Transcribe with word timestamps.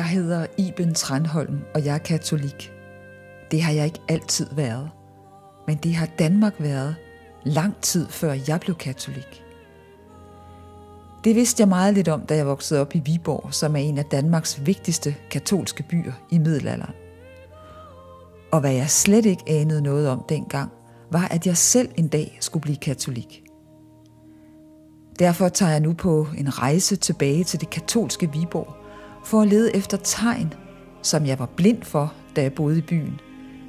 Jeg 0.00 0.08
hedder 0.08 0.46
Iben 0.58 0.94
Tranholm, 0.94 1.60
og 1.74 1.84
jeg 1.84 1.94
er 1.94 1.98
katolik. 1.98 2.72
Det 3.50 3.62
har 3.62 3.72
jeg 3.72 3.84
ikke 3.84 4.00
altid 4.08 4.46
været. 4.52 4.90
Men 5.66 5.76
det 5.76 5.94
har 5.94 6.06
Danmark 6.06 6.54
været 6.58 6.96
lang 7.44 7.74
tid 7.80 8.08
før 8.08 8.36
jeg 8.48 8.60
blev 8.60 8.76
katolik. 8.76 9.42
Det 11.24 11.34
vidste 11.34 11.60
jeg 11.60 11.68
meget 11.68 11.94
lidt 11.94 12.08
om, 12.08 12.20
da 12.20 12.36
jeg 12.36 12.46
voksede 12.46 12.80
op 12.80 12.94
i 12.94 12.98
Viborg, 12.98 13.54
som 13.54 13.76
er 13.76 13.80
en 13.80 13.98
af 13.98 14.04
Danmarks 14.04 14.66
vigtigste 14.66 15.16
katolske 15.30 15.82
byer 15.82 16.12
i 16.30 16.38
middelalderen. 16.38 16.94
Og 18.52 18.60
hvad 18.60 18.72
jeg 18.72 18.90
slet 18.90 19.26
ikke 19.26 19.44
anede 19.46 19.82
noget 19.82 20.08
om 20.08 20.24
dengang, 20.28 20.70
var, 21.10 21.28
at 21.28 21.46
jeg 21.46 21.56
selv 21.56 21.88
en 21.96 22.08
dag 22.08 22.38
skulle 22.40 22.62
blive 22.62 22.76
katolik. 22.76 23.42
Derfor 25.18 25.48
tager 25.48 25.72
jeg 25.72 25.80
nu 25.80 25.92
på 25.92 26.26
en 26.38 26.58
rejse 26.58 26.96
tilbage 26.96 27.44
til 27.44 27.60
det 27.60 27.70
katolske 27.70 28.32
Viborg 28.32 28.79
for 29.30 29.40
at 29.40 29.48
lede 29.48 29.76
efter 29.76 29.96
tegn, 29.96 30.54
som 31.02 31.26
jeg 31.26 31.38
var 31.38 31.46
blind 31.46 31.82
for, 31.82 32.12
da 32.36 32.42
jeg 32.42 32.52
boede 32.52 32.78
i 32.78 32.80
byen, 32.80 33.20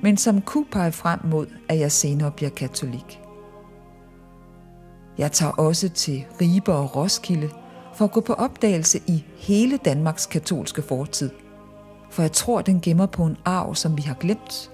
men 0.04 0.18
som 0.18 0.42
kunne 0.42 0.66
pege 0.72 0.92
frem 0.92 1.20
mod, 1.24 1.48
at 1.70 1.80
jeg 1.80 1.92
senere 1.92 2.32
bliver 2.32 2.50
katolik. 2.50 3.20
Jeg 5.18 5.32
tager 5.32 5.52
også 5.52 5.90
til 5.90 6.26
Ribe 6.42 6.74
og 6.74 6.96
Roskilde 6.96 7.50
for 7.96 8.06
at 8.06 8.12
gå 8.12 8.22
på 8.22 8.34
opdagelse 8.34 9.02
i 9.08 9.24
hele 9.38 9.78
Danmarks 9.78 10.26
katolske 10.26 10.82
fortid. 10.82 11.30
For 12.12 12.22
jeg 12.22 12.32
tror, 12.32 12.62
den 12.62 12.82
gemmer 12.82 13.06
på 13.06 13.26
en 13.26 13.38
arv, 13.46 13.76
som 13.76 13.98
vi 13.98 14.02
har 14.02 14.14
glemt, 14.14 14.72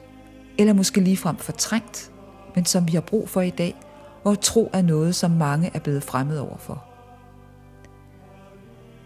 eller 0.57 0.73
måske 0.73 1.01
ligefrem 1.01 1.37
fortrængt, 1.37 2.11
men 2.55 2.65
som 2.65 2.87
vi 2.87 2.91
har 2.91 3.01
brug 3.01 3.29
for 3.29 3.41
i 3.41 3.49
dag, 3.49 3.75
hvor 4.21 4.35
tro 4.35 4.69
er 4.73 4.81
noget, 4.81 5.15
som 5.15 5.31
mange 5.31 5.71
er 5.73 5.79
blevet 5.79 6.03
fremmed 6.03 6.39
overfor. 6.39 6.86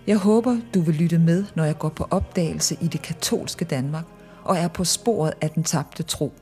Jeg 0.08 0.18
håber, 0.18 0.58
du 0.74 0.82
vil 0.82 0.96
lytte 0.96 1.20
med, 1.20 1.46
når 1.56 1.64
jeg 1.64 1.78
går 1.78 1.90
på 1.90 2.08
opdagelse 2.12 2.78
i 2.82 2.88
det 2.88 3.02
katolske 3.02 3.66
Danmark 3.66 4.06
og 4.44 4.58
er 4.58 4.68
på 4.68 4.84
sporet 4.84 5.34
af 5.42 5.50
den 5.50 5.64
tabte 5.64 6.04
tro 6.04 6.34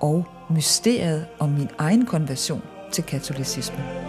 og 0.00 0.24
mysteriet 0.50 1.26
om 1.38 1.48
min 1.48 1.68
egen 1.78 2.06
konversion 2.06 2.62
til 2.92 3.04
katolicismen. 3.04 3.99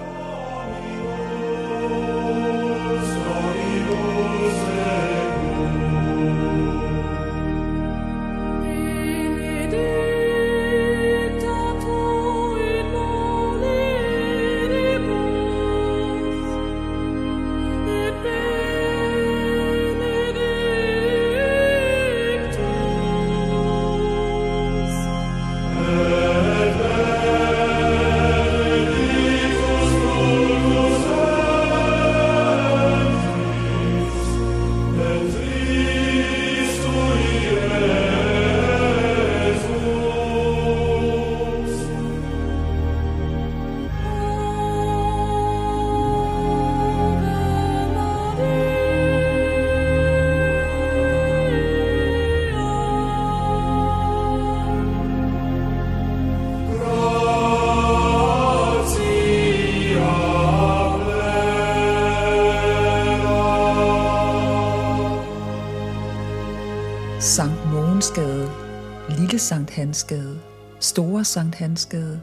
Sankt 67.32 67.66
Mogensgade, 67.66 68.52
Lille 69.10 69.40
Sankt 69.40 69.72
Hansgade, 69.72 70.42
Store 70.80 71.26
Sankt 71.26 71.56
Hansgade, 71.56 72.22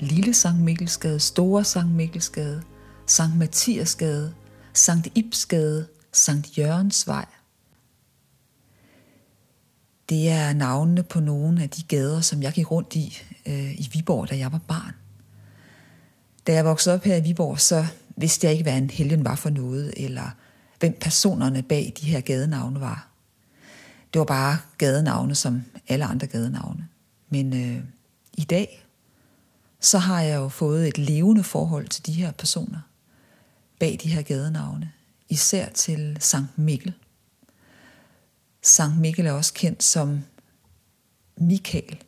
Lille 0.00 0.34
Sankt 0.34 0.60
Mikkelsgade, 0.60 1.20
Store 1.20 1.64
Sankt 1.64 1.94
Mikkelsgade, 1.94 2.62
Sankt 3.06 3.36
Mathiasgade, 3.36 4.34
Sankt 4.72 5.08
Ibsgade, 5.14 5.86
Sankt 6.12 6.58
Jørgensvej. 6.58 7.26
Det 10.08 10.28
er 10.28 10.52
navnene 10.52 11.02
på 11.02 11.20
nogle 11.20 11.62
af 11.62 11.70
de 11.70 11.82
gader, 11.82 12.20
som 12.20 12.42
jeg 12.42 12.52
gik 12.52 12.70
rundt 12.70 12.94
i 12.94 13.18
øh, 13.46 13.72
i 13.72 13.90
Viborg, 13.92 14.30
da 14.30 14.36
jeg 14.36 14.52
var 14.52 14.60
barn. 14.68 14.94
Da 16.46 16.52
jeg 16.52 16.64
voksede 16.64 16.94
op 16.94 17.04
her 17.04 17.16
i 17.16 17.22
Viborg, 17.22 17.60
så 17.60 17.86
vidste 18.16 18.46
jeg 18.46 18.52
ikke, 18.52 18.62
hvad 18.62 18.78
en 18.78 18.90
helgen 18.90 19.24
var 19.24 19.36
for 19.36 19.50
noget, 19.50 19.94
eller 19.96 20.30
hvem 20.80 20.96
personerne 21.00 21.62
bag 21.62 21.92
de 22.00 22.06
her 22.06 22.20
gadenavne 22.20 22.80
var. 22.80 23.13
Det 24.14 24.18
var 24.18 24.24
bare 24.24 24.58
gadenavne 24.78 25.34
som 25.34 25.62
alle 25.88 26.04
andre 26.04 26.26
gadenavne. 26.26 26.88
Men 27.28 27.54
øh, 27.54 27.84
i 28.34 28.44
dag, 28.44 28.86
så 29.80 29.98
har 29.98 30.20
jeg 30.20 30.36
jo 30.36 30.48
fået 30.48 30.88
et 30.88 30.98
levende 30.98 31.44
forhold 31.44 31.88
til 31.88 32.06
de 32.06 32.12
her 32.12 32.32
personer 32.32 32.80
bag 33.78 33.98
de 34.02 34.08
her 34.08 34.22
gadenavne. 34.22 34.92
Især 35.28 35.68
til 35.68 36.16
Sankt 36.20 36.58
Mikkel. 36.58 36.92
Sankt 38.62 38.98
Mikkel 38.98 39.26
er 39.26 39.32
også 39.32 39.54
kendt 39.54 39.82
som 39.82 40.20
Mikael, 41.36 42.02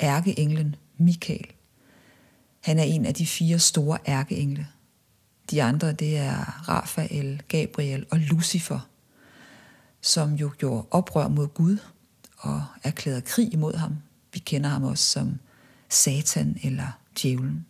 ærkeenglen 0.00 0.76
Mikael. 0.96 1.46
Han 2.60 2.78
er 2.78 2.82
en 2.82 3.06
af 3.06 3.14
de 3.14 3.26
fire 3.26 3.58
store 3.58 3.98
ærkeengle. 4.08 4.66
De 5.50 5.62
andre, 5.62 5.92
det 5.92 6.16
er 6.16 6.68
Rafael, 6.68 7.42
Gabriel 7.48 8.06
og 8.10 8.18
Lucifer– 8.18 8.88
som 10.04 10.34
jo 10.34 10.52
gjorde 10.58 10.86
oprør 10.90 11.28
mod 11.28 11.48
Gud 11.48 11.76
og 12.38 12.64
erklærede 12.82 13.20
krig 13.20 13.52
imod 13.52 13.74
ham. 13.74 13.96
Vi 14.32 14.38
kender 14.38 14.70
ham 14.70 14.84
også 14.84 15.04
som 15.04 15.38
Satan 15.88 16.58
eller 16.62 16.98
djævlen. 17.22 17.66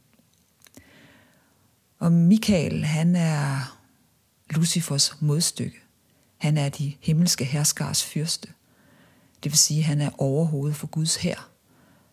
Og 1.99 2.13
Michael, 2.13 2.85
han 2.85 3.17
er 3.17 3.77
Lucifers 4.51 5.21
modstykke. 5.21 5.81
Han 6.37 6.59
er 6.59 6.69
de 6.69 6.95
himmelske 7.01 7.45
herskars 7.45 8.05
fyrste. 8.05 8.49
Det 9.43 9.53
vil 9.53 9.59
sige, 9.59 9.79
at 9.79 9.85
han 9.85 10.01
er 10.01 10.11
overhovedet 10.19 10.77
for 10.77 10.87
Guds 10.87 11.17
hær, 11.17 11.49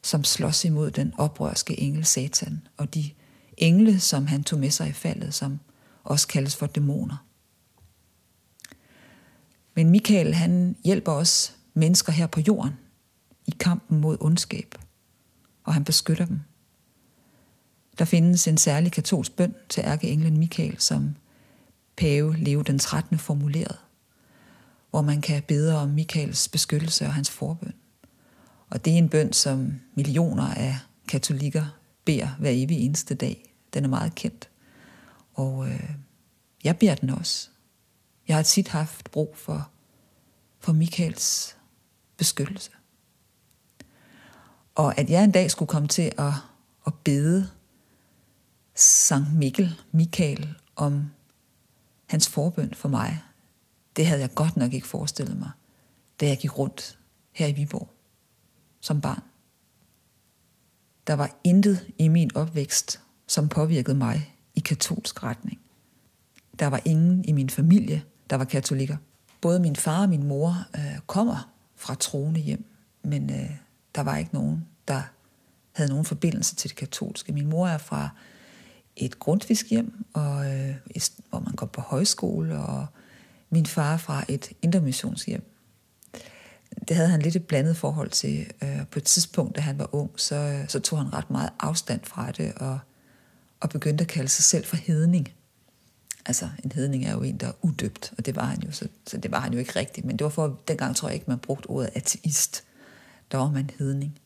som 0.02 0.24
slås 0.24 0.66
imod 0.66 0.92
den 0.92 1.14
oprørske 1.18 1.80
engel 1.80 2.06
Satan 2.06 2.68
og 2.78 2.94
de 2.94 3.12
engle, 3.58 4.00
som 4.00 4.28
han 4.28 4.44
tog 4.44 4.60
med 4.60 4.72
sig 4.72 4.90
i 4.90 4.94
faldet, 4.94 5.34
som 5.34 5.60
også 6.04 6.28
kaldes 6.28 6.56
for 6.56 6.66
dæmoner. 6.66 7.26
Men 9.76 9.90
Michael, 9.90 10.34
han 10.34 10.76
hjælper 10.84 11.12
os 11.12 11.56
mennesker 11.74 12.12
her 12.12 12.28
på 12.28 12.40
jorden 12.40 12.74
i 13.48 13.52
kampen 13.60 14.02
mod 14.02 14.18
ondskab, 14.20 14.76
og 15.64 15.74
han 15.74 15.84
beskytter 15.84 16.26
dem. 16.26 16.40
Der 18.00 18.06
findes 18.06 18.48
en 18.48 18.58
særlig 18.58 18.92
katolsk 18.92 19.36
bøn 19.36 19.56
til 19.70 19.82
ærkeenglen 19.82 20.38
Michael, 20.38 20.80
som 20.80 21.16
pave 21.98 22.38
Leo 22.38 22.62
den 22.62 22.80
13. 22.80 23.18
formuleret, 23.18 23.78
hvor 24.90 25.02
man 25.02 25.22
kan 25.22 25.44
bede 25.44 25.78
om 25.78 25.90
Michaels 25.90 26.48
beskyttelse 26.48 27.06
og 27.06 27.14
hans 27.14 27.30
forbøn. 27.30 27.74
Og 28.70 28.86
det 28.86 28.94
er 28.94 28.98
en 28.98 29.10
bøn, 29.10 29.34
som 29.34 29.74
millioner 29.96 30.54
af 30.54 30.78
katolikker 31.08 31.66
beder 32.06 32.28
hver 32.40 32.50
evig 32.54 32.78
eneste 32.78 33.16
dag. 33.16 33.54
Den 33.74 33.84
er 33.84 33.90
meget 33.90 34.16
kendt. 34.16 34.50
Og 35.34 35.68
øh, 35.68 35.90
jeg 36.64 36.78
beder 36.78 36.96
den 36.96 37.10
også. 37.10 37.51
Jeg 38.32 38.38
har 38.38 38.44
tit 38.44 38.68
haft 38.68 39.12
brug 39.12 39.38
for, 39.38 39.70
for 40.60 40.72
Michaels 40.72 41.58
beskyttelse. 42.18 42.72
Og 44.76 44.98
at 44.98 45.10
jeg 45.10 45.24
en 45.24 45.32
dag 45.32 45.52
skulle 45.52 45.70
komme 45.70 45.88
til 45.88 46.12
at, 46.18 46.34
at 46.88 46.94
bede 47.04 47.50
Sankt 48.76 49.34
Mikkel, 49.34 49.82
Michael, 49.92 50.56
om 50.76 51.12
hans 52.06 52.30
forbøn 52.30 52.74
for 52.74 52.90
mig, 52.90 53.24
det 53.96 54.06
havde 54.06 54.22
jeg 54.22 54.34
godt 54.36 54.58
nok 54.58 54.74
ikke 54.74 54.88
forestillet 54.88 55.38
mig, 55.40 55.52
da 56.20 56.28
jeg 56.28 56.38
gik 56.38 56.58
rundt 56.58 57.00
her 57.32 57.48
i 57.48 57.52
Viborg 57.52 57.90
som 58.80 59.02
barn. 59.02 59.24
Der 61.08 61.14
var 61.14 61.40
intet 61.44 61.88
i 61.98 62.08
min 62.08 62.36
opvækst, 62.36 63.02
som 63.28 63.50
påvirkede 63.50 63.98
mig 63.98 64.36
i 64.56 64.60
katolsk 64.60 65.24
retning. 65.24 65.60
Der 66.60 66.68
var 66.68 66.82
ingen 66.86 67.26
i 67.26 67.32
min 67.32 67.50
familie, 67.50 68.04
der 68.32 68.38
var 68.38 68.46
katolikker. 68.46 68.98
Både 69.42 69.60
min 69.60 69.76
far 69.76 70.02
og 70.02 70.10
min 70.10 70.24
mor 70.24 70.66
øh, 70.76 71.00
kommer 71.08 71.52
fra 71.76 71.96
troende 71.96 72.40
hjem, 72.40 72.66
men 73.04 73.30
øh, 73.30 73.52
der 73.96 74.02
var 74.02 74.18
ikke 74.18 74.34
nogen, 74.34 74.66
der 74.88 75.02
havde 75.72 75.90
nogen 75.90 76.06
forbindelse 76.06 76.56
til 76.56 76.70
det 76.70 76.78
katolske. 76.78 77.34
Min 77.34 77.48
mor 77.48 77.68
er 77.68 77.78
fra 77.78 78.10
et 78.96 79.20
grundtvisk 79.20 79.70
hjem, 79.70 80.06
og, 80.14 80.54
øh, 80.54 80.76
hvor 81.30 81.40
man 81.40 81.56
går 81.56 81.66
på 81.66 81.82
højskole, 81.82 82.60
og 82.60 82.86
min 83.50 83.66
far 83.66 83.98
fra 83.98 84.24
et 84.28 84.52
intermissionshjem. 84.62 85.44
Det 86.88 86.96
havde 86.96 87.10
han 87.10 87.22
lidt 87.22 87.36
et 87.36 87.48
blandet 87.48 87.78
forhold 87.78 88.10
til. 88.10 88.52
Øh, 88.64 88.88
på 88.92 89.00
et 89.00 89.04
tidspunkt, 89.04 89.56
da 89.56 89.62
han 89.62 89.80
var 89.80 89.96
ung, 89.96 90.12
så, 90.16 90.66
så 90.68 90.80
tog 90.80 91.00
han 91.00 91.14
ret 91.14 91.30
meget 91.30 91.50
afstand 91.60 92.02
fra 92.04 92.32
det, 92.32 92.54
og, 92.54 92.80
og 93.60 93.70
begyndte 93.70 94.02
at 94.02 94.08
kalde 94.08 94.30
sig 94.30 94.44
selv 94.44 94.66
for 94.66 94.76
hedning. 94.76 95.28
Altså, 96.26 96.50
en 96.64 96.72
hedning 96.72 97.06
er 97.06 97.12
jo 97.12 97.22
en, 97.22 97.38
der 97.38 97.48
er 97.48 97.52
udøbt, 97.62 98.14
og 98.18 98.26
det 98.26 98.36
var 98.36 98.46
han 98.46 98.64
jo, 98.64 98.72
så, 98.72 98.88
så 99.08 99.18
det 99.18 99.32
var 99.32 99.40
han 99.40 99.54
jo 99.54 99.60
ikke 99.60 99.76
rigtigt. 99.76 100.06
Men 100.06 100.18
det 100.18 100.24
var 100.24 100.30
for, 100.30 100.60
dengang 100.68 100.96
tror 100.96 101.08
jeg 101.08 101.16
ikke, 101.16 101.30
man 101.30 101.40
brugte 101.40 101.68
ordet 101.68 101.90
ateist. 101.96 102.64
Der 103.32 103.38
var 103.38 103.52
man 103.52 103.70
hedning. 103.80 104.20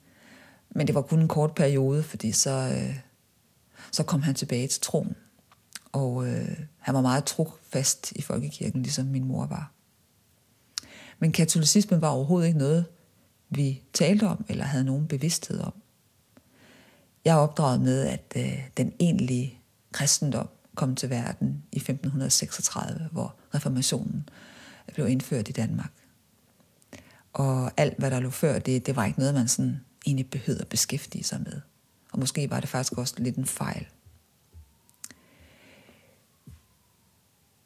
Men 0.70 0.88
det 0.88 0.96
var 0.96 1.02
kun 1.02 1.20
en 1.20 1.28
kort 1.28 1.56
periode, 1.56 2.04
fordi 2.04 2.32
så, 2.32 2.52
øh, 2.52 2.96
så 3.92 4.04
kom 4.04 4.22
han 4.22 4.36
tilbage 4.36 4.68
til 4.68 4.82
troen. 4.82 5.16
Og 5.92 6.28
øh, 6.28 6.60
han 6.78 6.96
var 6.96 7.02
meget 7.02 7.26
trofast 7.26 8.12
i 8.12 8.22
folkekirken, 8.22 8.82
ligesom 8.84 9.06
min 9.06 9.26
mor 9.26 9.46
var. 9.46 9.72
Men 11.20 11.32
katolicismen 11.32 12.02
var 12.02 12.10
overhovedet 12.10 12.48
ikke 12.48 12.60
noget, 12.60 12.86
vi 13.50 13.82
talte 13.94 14.28
om 14.28 14.46
eller 14.50 14.66
havde 14.66 14.84
nogen 14.84 15.08
bevidsthed 15.08 15.60
om. 15.60 15.74
Jeg 17.26 17.32
er 17.32 17.40
opdraget 17.40 17.82
med, 17.82 18.06
at 18.06 18.34
øh, 18.36 18.70
den 18.78 18.94
egentlige 19.00 19.60
kristendom 19.92 20.48
kom 20.76 20.96
til 20.96 21.10
verden 21.10 21.64
i 21.72 21.78
1536, 21.78 23.10
hvor 23.12 23.36
reformationen 23.56 24.30
blev 24.94 25.08
indført 25.08 25.50
i 25.50 25.52
Danmark. 25.52 25.92
Og 27.34 27.72
alt, 27.78 27.98
hvad 27.98 28.12
der 28.12 28.20
lå 28.20 28.30
før 28.30 28.60
det, 28.60 28.86
det 28.86 28.96
var 28.96 29.06
ikke 29.06 29.20
noget, 29.20 29.34
man 29.34 29.48
sådan 29.48 29.82
egentlig 30.06 30.30
behøvede 30.30 30.62
at 30.62 30.68
beskæftige 30.68 31.24
sig 31.24 31.42
med. 31.42 31.62
Og 32.12 32.20
måske 32.20 32.50
var 32.50 32.60
det 32.60 32.70
faktisk 32.70 32.98
også 32.98 33.16
lidt 33.18 33.36
en 33.36 33.46
fejl. 33.46 33.88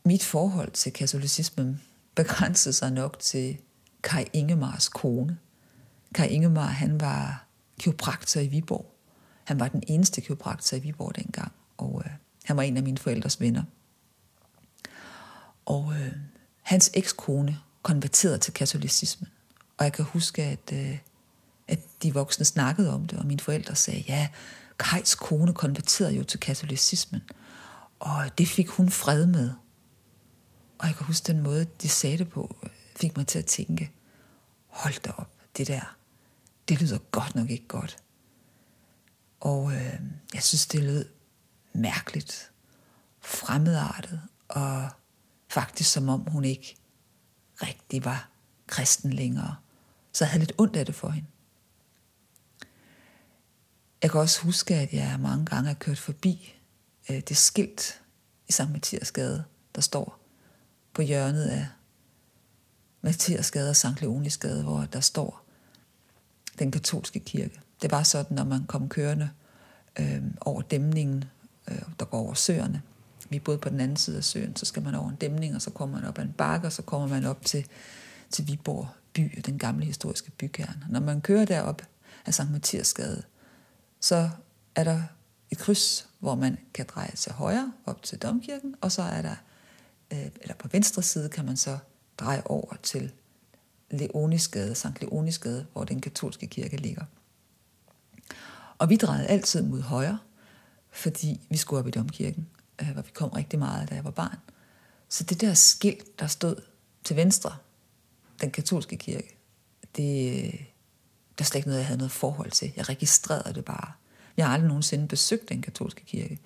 Mit 0.05 0.23
forhold 0.23 0.71
til 0.71 0.93
katolicismen 0.93 1.81
begrænsede 2.15 2.73
sig 2.73 2.91
nok 2.91 3.19
til 3.19 3.57
Kai 4.03 4.25
Ingemars 4.33 4.89
kone. 4.89 5.37
Kai 6.15 6.27
Ingemar, 6.27 6.67
han 6.67 7.01
var 7.01 7.45
kiropraktor 7.79 8.41
i 8.41 8.47
Viborg. 8.47 8.95
Han 9.43 9.59
var 9.59 9.67
den 9.67 9.83
eneste 9.87 10.21
kiropraktor 10.21 10.77
i 10.77 10.79
Viborg 10.79 11.15
dengang, 11.15 11.51
og 11.77 12.03
øh, 12.05 12.11
han 12.49 12.57
var 12.57 12.63
en 12.63 12.77
af 12.77 12.83
mine 12.83 12.97
forældres 12.97 13.41
venner. 13.41 13.63
Og 15.65 15.93
øh, 15.93 16.11
hans 16.61 16.91
ekskone 16.93 17.59
konverterede 17.81 18.37
til 18.37 18.53
katolicismen. 18.53 19.29
Og 19.77 19.85
jeg 19.85 19.93
kan 19.93 20.05
huske, 20.05 20.43
at, 20.43 20.73
øh, 20.73 20.97
at 21.67 21.79
de 22.03 22.13
voksne 22.13 22.45
snakkede 22.45 22.93
om 22.93 23.07
det, 23.07 23.19
og 23.19 23.25
mine 23.25 23.39
forældre 23.39 23.75
sagde, 23.75 24.03
ja, 24.07 24.27
Kajs 24.79 25.15
kone 25.15 25.53
konverterede 25.53 26.13
jo 26.13 26.23
til 26.23 26.39
katolicismen, 26.39 27.21
og 27.99 28.37
det 28.37 28.47
fik 28.47 28.67
hun 28.67 28.89
fred 28.89 29.25
med. 29.25 29.51
Og 30.77 30.87
jeg 30.87 30.95
kan 30.95 31.05
huske 31.05 31.27
den 31.27 31.41
måde, 31.41 31.65
de 31.81 31.89
sagde 31.89 32.17
det 32.17 32.29
på, 32.29 32.55
fik 32.95 33.17
mig 33.17 33.27
til 33.27 33.39
at 33.39 33.45
tænke, 33.45 33.91
hold 34.67 35.01
da 35.01 35.11
op, 35.17 35.31
det 35.57 35.67
der, 35.67 35.95
det 36.69 36.81
lyder 36.81 36.97
godt 36.97 37.35
nok 37.35 37.49
ikke 37.49 37.67
godt. 37.67 37.97
Og 39.39 39.73
øh, 39.73 39.99
jeg 40.33 40.43
synes, 40.43 40.67
det 40.67 40.83
lød 40.83 41.05
mærkeligt, 41.73 42.51
fremmedartet, 43.21 44.21
og 44.47 44.89
faktisk 45.49 45.91
som 45.91 46.09
om 46.09 46.21
hun 46.21 46.45
ikke 46.45 46.75
rigtig 47.61 48.05
var 48.05 48.29
kristen 48.67 49.13
længere. 49.13 49.55
Så 50.13 50.23
jeg 50.23 50.31
havde 50.31 50.45
lidt 50.45 50.53
ondt 50.57 50.75
af 50.75 50.85
det 50.85 50.95
for 50.95 51.09
hende. 51.09 51.27
Jeg 54.01 54.11
kan 54.11 54.21
også 54.21 54.41
huske, 54.41 54.75
at 54.75 54.93
jeg 54.93 55.19
mange 55.19 55.45
gange 55.45 55.67
har 55.67 55.73
kørt 55.73 55.99
forbi 55.99 56.55
øh, 57.09 57.21
det 57.29 57.37
skilt 57.37 58.01
i 58.47 58.51
Sankt 58.51 58.73
Mathias 58.73 59.11
Gade, 59.11 59.43
der 59.75 59.81
står 59.81 60.19
på 60.93 61.01
hjørnet 61.01 61.45
af 61.45 61.67
Mathias 63.01 63.51
Gade 63.51 63.69
og 63.69 63.75
Sankt 63.75 64.01
Leonis 64.01 64.37
Gade, 64.37 64.63
hvor 64.63 64.81
der 64.81 64.99
står 64.99 65.45
den 66.59 66.71
katolske 66.71 67.19
kirke. 67.19 67.61
Det 67.81 67.91
var 67.91 68.03
sådan, 68.03 68.35
når 68.35 68.43
man 68.43 68.65
kom 68.65 68.89
kørende 68.89 69.29
øh, 69.99 70.23
over 70.41 70.61
dæmningen, 70.61 71.25
øh, 71.71 71.81
der 71.99 72.05
går 72.05 72.17
over 72.17 72.33
søerne. 72.33 72.81
Vi 73.29 73.39
boede 73.39 73.57
på 73.57 73.69
den 73.69 73.79
anden 73.79 73.97
side 73.97 74.17
af 74.17 74.23
søen, 74.23 74.55
så 74.55 74.65
skal 74.65 74.83
man 74.83 74.95
over 74.95 75.09
en 75.09 75.15
dæmning, 75.15 75.55
og 75.55 75.61
så 75.61 75.69
kommer 75.69 75.99
man 75.99 76.09
op 76.09 76.19
ad 76.19 76.23
en 76.23 76.33
bakke, 76.37 76.67
og 76.67 76.71
så 76.71 76.81
kommer 76.81 77.07
man 77.07 77.25
op 77.25 77.45
til, 77.45 77.65
til 78.29 78.47
Viborg 78.47 78.87
by, 79.13 79.41
den 79.45 79.59
gamle 79.59 79.85
historiske 79.85 80.31
bykerne. 80.31 80.85
Når 80.89 80.99
man 80.99 81.21
kører 81.21 81.45
derop 81.45 81.81
af 82.25 82.33
Sankt 82.33 82.51
Mathiasgade, 82.51 83.23
så 83.99 84.29
er 84.75 84.83
der 84.83 85.01
et 85.51 85.57
kryds, 85.57 86.09
hvor 86.19 86.35
man 86.35 86.57
kan 86.73 86.85
dreje 86.87 87.11
til 87.15 87.31
højre 87.31 87.73
op 87.85 88.03
til 88.03 88.17
Domkirken, 88.17 88.75
og 88.81 88.91
så 88.91 89.01
er 89.01 89.21
der, 89.21 89.35
øh, 90.13 90.25
eller 90.41 90.55
på 90.55 90.67
venstre 90.67 91.01
side 91.01 91.29
kan 91.29 91.45
man 91.45 91.57
så 91.57 91.77
dreje 92.17 92.41
over 92.45 92.75
til 92.83 93.11
Leonisgade, 93.91 94.75
Sankt 94.75 95.01
Leonisgade, 95.01 95.65
hvor 95.73 95.83
den 95.83 96.01
katolske 96.01 96.47
kirke 96.47 96.77
ligger. 96.77 97.03
Og 98.77 98.89
vi 98.89 98.95
drejede 98.95 99.27
altid 99.27 99.61
mod 99.61 99.81
højre, 99.81 100.19
fordi 100.91 101.41
vi 101.49 101.57
skulle 101.57 101.79
op 101.79 101.87
i 101.87 101.91
Domkirken, 101.91 102.47
øh, 102.81 102.89
hvor 102.89 103.01
vi 103.01 103.11
kom 103.13 103.29
rigtig 103.29 103.59
meget, 103.59 103.89
da 103.89 103.95
jeg 103.95 104.03
var 104.03 104.11
barn. 104.11 104.37
Så 105.09 105.23
det 105.23 105.41
der 105.41 105.53
skilt, 105.53 106.19
der 106.19 106.27
stod 106.27 106.55
til 107.03 107.15
venstre, 107.15 107.55
den 108.41 108.51
katolske 108.51 108.97
kirke, 108.97 109.37
det, 109.95 110.51
der 111.37 111.43
er 111.43 111.43
slet 111.43 111.59
ikke 111.59 111.67
noget, 111.67 111.79
jeg 111.79 111.87
havde 111.87 111.97
noget 111.97 112.11
forhold 112.11 112.51
til. 112.51 112.73
Jeg 112.75 112.89
registrerede 112.89 113.53
det 113.53 113.65
bare. 113.65 113.91
Jeg 114.37 114.45
har 114.45 114.53
aldrig 114.53 114.67
nogensinde 114.67 115.07
besøgt 115.07 115.49
den 115.49 115.61
katolske 115.61 116.05
kirke, 116.05 116.39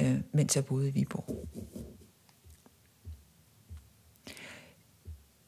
øh, 0.00 0.20
mens 0.32 0.56
jeg 0.56 0.64
boede 0.64 0.88
i 0.88 0.90
Viborg. 0.90 1.48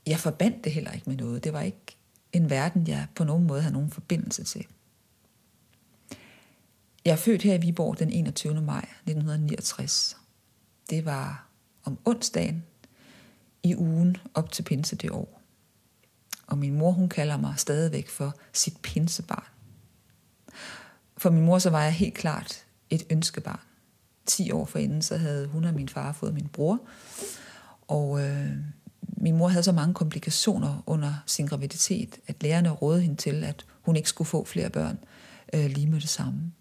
Jeg 0.06 0.18
forbandt 0.18 0.64
det 0.64 0.73
heller 0.73 0.92
ikke 0.92 1.11
med 1.11 1.16
noget. 1.16 1.44
Det 1.44 1.52
var 1.52 1.61
ikke 1.61 1.97
en 2.32 2.50
verden, 2.50 2.87
jeg 2.87 3.06
på 3.14 3.25
nogen 3.25 3.47
måde 3.47 3.61
havde 3.61 3.75
nogen 3.75 3.90
forbindelse 3.90 4.44
til. 4.44 4.66
Jeg 7.04 7.12
er 7.12 7.16
født 7.16 7.42
her 7.42 7.54
i 7.54 7.61
Viborg 7.61 7.99
den 7.99 8.11
21. 8.11 8.62
maj 8.62 8.78
1969. 8.78 10.16
Det 10.90 11.04
var 11.04 11.49
om 11.85 11.99
onsdagen 12.04 12.64
i 13.62 13.76
ugen 13.76 14.16
op 14.35 14.52
til 14.52 14.62
pinse 14.62 14.97
det 14.97 15.11
år 15.11 15.40
og 16.50 16.59
min 16.59 16.75
mor 16.75 16.90
hun 16.90 17.09
kalder 17.09 17.37
mig 17.37 17.54
stadigvæk 17.57 18.09
for 18.09 18.35
sit 18.52 18.76
pinsebarn. 18.83 19.45
For 21.19 21.30
min 21.30 21.45
mor 21.45 21.59
så 21.59 21.71
var 21.71 21.83
jeg 21.83 21.92
helt 21.92 22.14
klart 22.14 22.64
et 22.90 23.02
ønskebarn. 23.11 23.61
10 24.26 24.50
år 24.50 24.64
forinden 24.64 25.02
så 25.02 25.16
havde 25.16 25.47
hun 25.47 25.64
og 25.64 25.75
min 25.75 25.88
far 25.88 26.12
fået 26.12 26.35
min 26.35 26.49
bror, 26.49 26.80
og 27.88 28.23
øh, 28.23 28.50
min 29.00 29.37
mor 29.37 29.49
havde 29.49 29.62
så 29.62 29.73
mange 29.73 29.95
komplikationer 29.95 30.83
under 30.87 31.14
sin 31.26 31.47
graviditet, 31.47 32.19
at 32.26 32.42
lærerne 32.42 32.71
rådede 32.71 33.02
hende 33.02 33.16
til, 33.16 33.45
at 33.45 33.66
hun 33.83 33.97
ikke 33.97 34.09
skulle 34.09 34.28
få 34.28 34.45
flere 34.45 34.71
børn 34.71 34.99
øh, 35.52 35.66
lige 35.66 35.87
med 35.87 36.00
det 36.00 36.09
samme. 36.09 36.52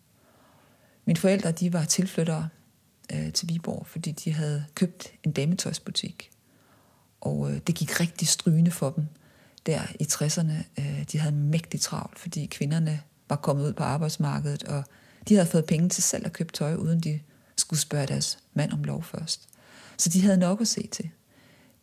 Mine 1.10 1.20
forældre 1.20 1.52
de 1.52 1.74
var 1.74 1.86
tilflyttere 1.86 2.50
øh, 3.14 3.34
til 3.34 3.50
Viborg, 3.50 3.88
fordi 3.88 4.12
de 4.12 4.34
havde 4.34 4.66
købt 4.76 5.14
en 5.24 5.32
dametøjsbutik. 5.32 6.32
Og 7.22 7.52
øh, 7.52 7.60
det 7.68 7.76
gik 7.76 8.00
rigtig 8.00 8.28
strygende 8.28 8.72
for 8.72 8.90
dem 8.90 9.08
der 9.66 9.82
i 10.00 10.04
60'erne, 10.04 10.82
øh, 10.82 11.04
de 11.12 11.20
havde 11.20 11.36
mægtig 11.36 11.82
travlt, 11.82 12.20
fordi 12.20 12.46
kvinderne 12.46 13.02
var 13.30 13.36
kommet 13.36 13.68
ud 13.68 13.74
på 13.74 13.84
arbejdsmarkedet, 13.84 14.64
og 14.64 14.84
de 15.28 15.36
havde 15.36 15.48
fået 15.48 15.66
penge 15.66 15.90
til 15.90 16.04
selv 16.04 16.26
at 16.26 16.34
købe 16.34 16.54
tøj, 16.54 16.76
uden 16.76 17.00
de 17.00 17.20
skulle 17.56 17.80
spørge 17.80 18.08
deres 18.08 18.40
mand 18.54 18.74
om 18.74 18.84
lov 18.84 19.04
først. 19.04 19.50
Så 19.98 20.10
de 20.10 20.22
havde 20.22 20.38
nok 20.38 20.62
at 20.62 20.68
se 20.68 20.88
til. 20.88 21.10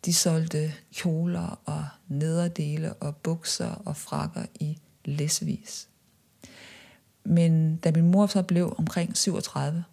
De 0.05 0.13
solgte 0.13 0.73
kjoler 0.93 1.61
og 1.65 1.85
nederdele 2.07 2.93
og 2.93 3.15
bukser 3.15 3.69
og 3.85 3.97
frakker 3.97 4.45
i 4.55 4.77
læsvis. 5.05 5.87
Men 7.27 7.77
da 7.77 7.91
min 7.91 8.11
mor 8.11 8.27
så 8.27 8.43
blev 8.43 8.75
omkring 8.77 9.17
37, 9.17 9.83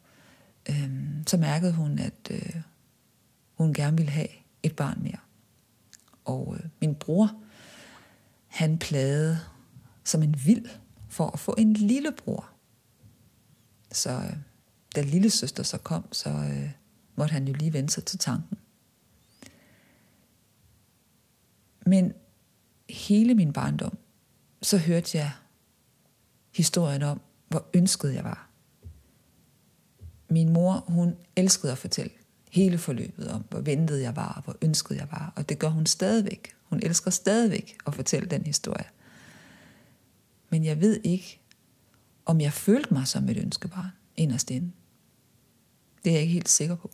øh, 0.69 0.91
så 1.26 1.37
mærkede 1.37 1.73
hun, 1.73 1.99
at 1.99 2.31
øh, 2.31 2.57
hun 3.55 3.75
gerne 3.75 3.97
ville 3.97 4.12
have 4.12 4.29
et 4.62 4.76
barn 4.76 4.99
mere. 5.03 5.19
Og 6.25 6.57
øh, 6.59 6.64
min 6.81 6.95
bror, 6.95 7.33
han 8.47 8.79
plagede 8.79 9.41
som 10.05 10.23
en 10.23 10.37
vild 10.45 10.67
for 11.09 11.26
at 11.31 11.38
få 11.38 11.55
en 11.59 11.73
lillebror. 11.73 12.50
Så 13.93 14.11
øh, 14.11 14.37
da 14.97 15.03
lille 15.03 15.31
søster 15.31 15.62
så 15.62 15.79
kom, 15.79 16.12
så 16.12 16.31
øh, 16.31 16.71
måtte 17.17 17.33
han 17.33 17.49
jo 17.49 17.55
lige 17.55 17.73
vende 17.73 17.91
sig 17.91 18.05
til 18.05 18.19
tanken. 18.19 18.59
Men 21.87 22.12
hele 22.91 23.35
min 23.35 23.53
barndom, 23.53 23.99
så 24.62 24.79
hørte 24.79 25.19
jeg 25.19 25.33
historien 26.54 27.02
om, 27.02 27.20
hvor 27.49 27.66
ønsket 27.75 28.14
jeg 28.14 28.25
var. 28.25 28.50
Min 30.28 30.52
mor, 30.52 30.84
hun 30.87 31.16
elskede 31.37 31.73
at 31.73 31.78
fortælle 31.78 32.12
hele 32.50 32.78
forløbet 32.78 33.28
om, 33.28 33.44
hvor 33.50 33.61
ventet 33.61 34.02
jeg 34.02 34.16
var, 34.16 34.40
hvor 34.44 34.56
ønsket 34.62 34.96
jeg 34.96 35.08
var. 35.11 35.32
Og 35.37 35.49
det 35.49 35.58
gør 35.58 35.68
hun 35.68 35.87
stadigvæk. 35.87 36.54
Hun 36.62 36.80
elsker 36.82 37.11
stadigvæk 37.11 37.76
at 37.87 37.94
fortælle 37.94 38.28
den 38.28 38.46
historie. 38.46 38.84
Men 40.50 40.64
jeg 40.64 40.80
ved 40.80 41.00
ikke, 41.04 41.40
om 42.26 42.40
jeg 42.40 42.52
følte 42.52 42.94
mig 42.94 43.08
som 43.08 43.28
et 43.28 43.37
ønskebarn 43.37 43.90
inderst 44.16 44.50
inde. 44.50 44.73
Det 46.04 46.11
er 46.11 46.14
jeg 46.14 46.23
ikke 46.23 46.32
helt 46.34 46.49
sikker 46.49 46.75
på. 46.75 46.90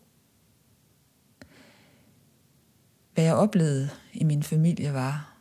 Hvad 3.15 3.25
jeg 3.25 3.35
oplevede 3.35 3.91
i 4.13 4.25
min 4.25 4.43
familie 4.43 4.93
var, 4.93 5.37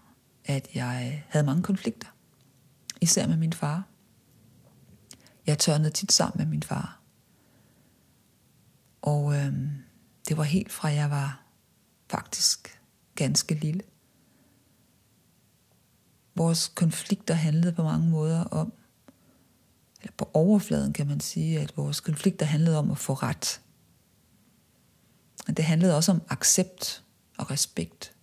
at 0.45 0.67
jeg 0.75 1.23
havde 1.27 1.45
mange 1.45 1.63
konflikter. 1.63 2.07
Især 3.01 3.27
med 3.27 3.37
min 3.37 3.53
far. 3.53 3.88
Jeg 5.49 5.59
tørnede 5.59 5.89
tit 5.89 6.11
sammen 6.11 6.37
med 6.37 6.45
min 6.45 6.63
far. 6.63 7.01
Og 9.01 9.35
øh, 9.35 9.53
det 10.27 10.37
var 10.37 10.43
helt 10.43 10.71
fra 10.71 10.87
jeg 10.87 11.09
var 11.09 11.43
faktisk 12.09 12.81
ganske 13.15 13.55
lille. 13.55 13.81
Vores 16.35 16.67
konflikter 16.67 17.33
handlede 17.33 17.73
på 17.73 17.83
mange 17.83 18.09
måder 18.09 18.43
om, 18.43 18.73
eller 20.01 20.13
på 20.17 20.29
overfladen 20.33 20.93
kan 20.93 21.07
man 21.07 21.19
sige, 21.19 21.59
at 21.59 21.77
vores 21.77 21.99
konflikter 21.99 22.45
handlede 22.45 22.77
om 22.77 22.91
at 22.91 22.97
få 22.97 23.13
ret. 23.13 23.61
Men 25.47 25.55
det 25.55 25.65
handlede 25.65 25.95
også 25.95 26.11
om 26.11 26.21
accept 26.29 27.03
og 27.37 27.51
respekt. 27.51 28.15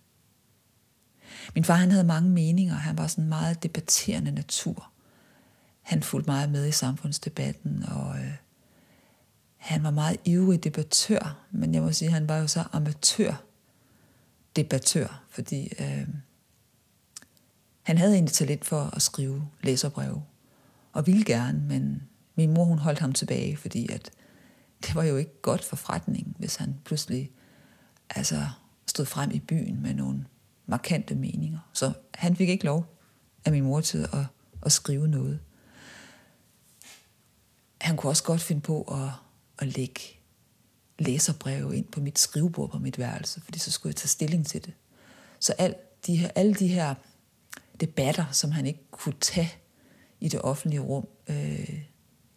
Min 1.55 1.63
far 1.63 1.75
han 1.75 1.91
havde 1.91 2.03
mange 2.03 2.29
meninger. 2.29 2.75
Han 2.75 2.97
var 2.97 3.07
sådan 3.07 3.23
en 3.23 3.29
meget 3.29 3.63
debatterende 3.63 4.31
natur. 4.31 4.91
Han 5.87 6.03
fulgte 6.03 6.29
meget 6.29 6.49
med 6.49 6.67
i 6.67 6.71
samfundsdebatten, 6.71 7.83
og 7.87 8.19
øh, 8.19 8.33
han 9.57 9.83
var 9.83 9.91
meget 9.91 10.17
ivrig 10.25 10.63
debattør, 10.63 11.45
men 11.51 11.73
jeg 11.73 11.81
må 11.81 11.91
sige, 11.91 12.07
at 12.07 12.13
han 12.13 12.29
var 12.29 12.37
jo 12.37 12.47
så 12.47 12.63
amatør 12.73 13.43
debattør, 14.55 15.23
fordi 15.29 15.73
øh, 15.79 16.07
han 17.83 17.97
havde 17.97 18.13
egentlig 18.13 18.33
talent 18.33 18.65
for 18.65 18.95
at 18.95 19.01
skrive 19.01 19.47
læserbreve, 19.63 20.23
og 20.93 21.07
ville 21.07 21.25
gerne, 21.25 21.59
men 21.59 22.03
min 22.35 22.53
mor 22.53 22.63
hun 22.63 22.79
holdt 22.79 22.99
ham 22.99 23.13
tilbage, 23.13 23.57
fordi 23.57 23.91
at 23.91 24.11
det 24.81 24.95
var 24.95 25.03
jo 25.03 25.17
ikke 25.17 25.41
godt 25.41 25.63
for 25.63 25.75
forretningen, 25.75 26.35
hvis 26.39 26.55
han 26.55 26.75
pludselig 26.85 27.31
altså, 28.09 28.47
stod 28.87 29.05
frem 29.05 29.31
i 29.31 29.39
byen 29.39 29.81
med 29.81 29.93
nogle 29.93 30.25
markante 30.65 31.15
meninger. 31.15 31.59
Så 31.73 31.93
han 32.13 32.35
fik 32.35 32.49
ikke 32.49 32.65
lov 32.65 32.97
af 33.45 33.51
min 33.51 33.63
mor 33.63 33.81
til 33.81 33.97
at, 34.13 34.25
at 34.61 34.71
skrive 34.71 35.07
noget. 35.07 35.39
Han 37.87 37.97
kunne 37.97 38.11
også 38.11 38.23
godt 38.23 38.41
finde 38.41 38.61
på 38.61 38.81
at, 38.81 39.09
at 39.59 39.77
lægge 39.77 40.01
læserbreve 40.99 41.77
ind 41.77 41.85
på 41.85 41.99
mit 41.99 42.19
skrivebord 42.19 42.71
på 42.71 42.79
mit 42.79 42.97
værelse, 42.97 43.41
fordi 43.41 43.59
så 43.59 43.71
skulle 43.71 43.91
jeg 43.91 43.95
tage 43.95 44.07
stilling 44.07 44.45
til 44.45 44.65
det. 44.65 44.73
Så 45.39 45.53
al 45.57 45.75
de 46.07 46.15
her, 46.15 46.29
alle 46.35 46.53
de 46.53 46.67
her 46.67 46.95
debatter, 47.79 48.25
som 48.31 48.51
han 48.51 48.65
ikke 48.65 48.79
kunne 48.91 49.15
tage 49.21 49.53
i 50.19 50.29
det 50.29 50.41
offentlige 50.41 50.79
rum, 50.79 51.07
øh, 51.27 51.79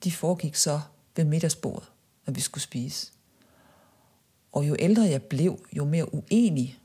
de 0.05 0.13
foregik 0.13 0.55
så 0.55 0.81
ved 1.17 1.25
middagsbordet, 1.25 1.89
når 2.27 2.33
vi 2.33 2.41
skulle 2.41 2.65
spise. 2.65 3.13
Og 4.53 4.69
jo 4.69 4.77
ældre 4.79 5.03
jeg 5.03 5.23
blev, 5.23 5.67
jo 5.73 5.85
mere 5.85 6.15
uenig 6.15 6.81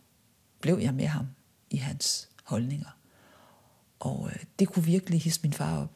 blev 0.62 0.77
jeg 0.77 0.93
med 0.93 1.05
ham 1.05 1.27
i 1.69 1.77
hans 1.77 2.29
holdninger. 2.43 2.98
Og 4.00 4.29
øh, 4.29 4.43
det 4.60 4.67
kunne 4.67 4.86
virkelig 4.86 5.22
hisse 5.22 5.39
min 5.43 5.53
far 5.53 5.81
op. 5.81 5.95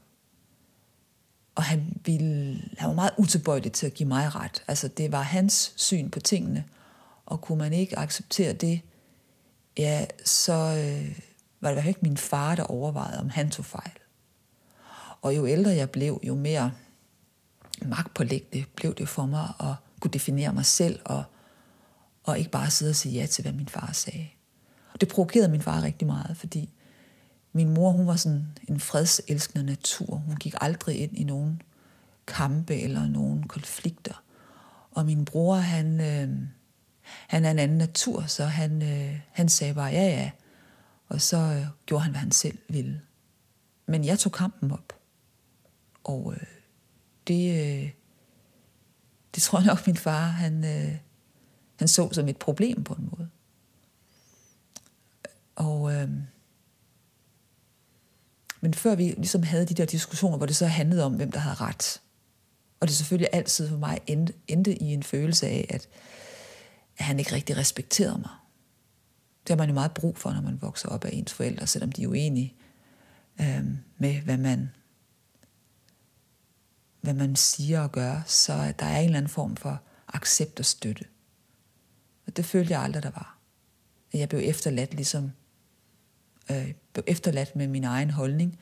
Og 1.60 1.66
han, 1.66 2.02
ville, 2.06 2.62
han 2.78 2.90
var 2.90 2.96
meget 2.96 3.12
utilbøjelig 3.18 3.72
til 3.72 3.86
at 3.86 3.94
give 3.94 4.10
mig 4.10 4.36
ret. 4.36 4.64
Altså 4.68 4.88
det 4.88 5.12
var 5.12 5.22
hans 5.22 5.74
syn 5.76 6.10
på 6.10 6.20
tingene. 6.20 6.66
Og 7.26 7.42
kunne 7.42 7.58
man 7.58 7.74
ikke 7.74 8.00
acceptere 8.00 8.54
det, 8.54 8.82
ja, 9.78 10.06
så 10.26 10.54
øh, 10.54 11.20
var 11.62 11.70
det 11.70 11.76
i 11.76 11.82
hvert 11.82 11.86
ikke 11.86 12.00
min 12.04 12.18
far, 12.18 12.56
der 12.56 12.64
overvejede, 12.64 13.20
om 13.20 13.30
han 13.30 13.52
tog 13.52 13.66
fejl. 13.66 13.92
Og 15.22 15.36
jo 15.36 15.48
ældre 15.48 15.72
jeg 15.72 15.90
blev, 15.90 16.20
jo 16.24 16.36
mere 16.36 16.72
magtpålæggende 17.82 18.66
blev 18.76 18.96
det 18.96 19.10
for 19.10 19.26
mig 19.26 19.54
at 19.60 19.74
kunne 20.00 20.12
definere 20.12 20.54
mig 20.54 20.66
selv, 20.66 21.00
og, 21.06 21.24
og 22.24 22.40
ikke 22.40 22.52
bare 22.52 22.70
sidde 22.70 22.90
og 22.90 22.96
sige 22.96 23.20
ja 23.20 23.26
til, 23.26 23.42
hvad 23.42 23.54
min 23.54 23.68
far 23.68 23.92
sagde. 23.94 24.28
Og 24.94 25.02
det 25.02 25.10
provokerede 25.10 25.52
min 25.52 25.62
far 25.62 25.82
rigtig 25.82 26.08
meget, 26.08 26.38
fordi 26.38 26.70
min 27.54 27.70
mor, 27.70 27.92
hun 27.92 28.08
var 28.08 28.16
sådan 28.16 28.48
en 28.68 28.80
fredselskende 28.80 29.66
natur. 29.66 30.16
Hun 30.16 30.36
gik 30.36 30.54
aldrig 30.62 31.00
ind 31.00 31.18
i 31.18 31.24
nogen 31.24 31.62
kampe 32.28 32.76
eller 32.76 33.08
nogen 33.08 33.48
konflikter. 33.48 34.24
Og 34.92 35.06
min 35.06 35.26
bror, 35.26 35.56
han, 35.56 36.02
øh, 36.02 36.48
han 37.28 37.46
er 37.46 37.52
en 37.52 37.60
anden 37.60 37.78
natur, 37.78 38.22
så 38.28 38.46
han, 38.46 38.82
øh, 38.82 39.20
han 39.32 39.50
sagde 39.50 39.74
bare 39.74 39.92
ja, 39.92 40.06
ja. 40.06 40.32
Og 41.08 41.22
så 41.22 41.38
øh, 41.38 41.66
gjorde 41.86 42.04
han, 42.04 42.12
hvad 42.12 42.20
han 42.20 42.32
selv 42.32 42.58
ville. 42.70 43.02
Men 43.86 44.06
jeg 44.06 44.20
tog 44.20 44.32
kampen 44.32 44.72
op. 44.72 44.94
Og 46.04 46.34
øh, 46.34 46.48
det, 47.28 47.52
øh, 47.52 47.90
det 49.36 49.44
tror 49.44 49.60
jeg 49.60 49.66
nok, 49.66 49.88
min 49.88 49.98
far, 49.98 50.28
han, 50.28 50.66
øh, 50.66 50.98
han 51.80 51.88
så 51.88 52.10
som 52.12 52.28
et 52.28 52.38
problem 52.38 52.84
på 52.84 52.94
en 52.94 53.10
måde. 53.12 53.30
Og, 55.56 55.94
øh, 55.94 56.10
men 58.62 58.74
før 58.74 58.96
vi 58.96 59.04
ligesom 59.04 59.44
havde 59.44 59.66
de 59.66 59.74
der 59.74 59.86
diskussioner, 59.86 60.38
hvor 60.38 60.46
det 60.46 60.56
så 60.56 60.66
handlede 60.66 61.04
om, 61.04 61.14
hvem 61.14 61.32
der 61.32 61.40
havde 61.40 61.56
ret, 61.56 62.02
og 62.80 62.88
det 62.88 62.96
selvfølgelig 62.96 63.30
altid 63.34 63.70
for 63.70 63.78
mig 63.78 64.00
endte, 64.08 64.34
endte 64.48 64.76
i 64.76 64.86
en 64.86 65.04
følelse 65.04 65.48
af, 65.48 65.66
at, 65.70 65.88
at 66.98 67.06
han 67.06 67.20
ikke 67.20 67.36
rigtig 67.36 67.58
respekterede 67.58 68.18
mig. 68.18 68.30
Det 69.44 69.50
har 69.50 69.58
man 69.58 69.70
jo 69.70 69.74
meget 69.74 69.94
brug 69.94 70.18
for, 70.18 70.34
når 70.34 70.42
man 70.42 70.62
vokser 70.62 70.90
op 70.90 71.06
af 71.06 71.10
ens 71.14 71.34
forældre, 71.34 71.68
selvom 71.68 71.92
de 71.92 72.04
er 72.04 72.08
uenige 72.08 72.56
øh, 73.42 73.66
med, 73.98 74.22
hvad 74.22 74.38
man, 74.38 74.70
hvad 77.02 77.14
man 77.14 77.36
siger 77.36 77.82
og 77.82 77.92
gør, 77.92 78.22
så 78.26 78.74
der 78.80 78.86
er 78.86 79.00
en 79.00 79.06
eller 79.06 79.18
anden 79.18 79.30
form 79.30 79.56
for 79.56 79.82
accept 80.08 80.60
og 80.60 80.66
støtte. 80.66 81.06
Og 82.28 82.38
det 82.38 82.46
følte 82.46 82.74
jeg 82.74 82.82
aldrig, 82.82 83.04
der 83.04 83.12
var. 83.12 83.38
Jeg 84.14 84.30
blev 84.30 84.42
efterladt 84.44 84.94
ligesom 84.94 85.32
øh, 86.52 86.74
blev 86.94 87.04
efterladt 87.08 87.56
med 87.56 87.68
min 87.68 87.84
egen 87.84 88.10
holdning 88.10 88.60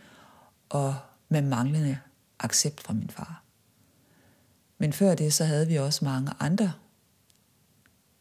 og 0.69 0.95
med 1.29 1.41
manglende 1.41 1.99
accept 2.39 2.81
fra 2.81 2.93
min 2.93 3.09
far. 3.09 3.43
Men 4.77 4.93
før 4.93 5.15
det, 5.15 5.33
så 5.33 5.45
havde 5.45 5.67
vi 5.67 5.75
også 5.75 6.05
mange 6.05 6.31
andre 6.39 6.73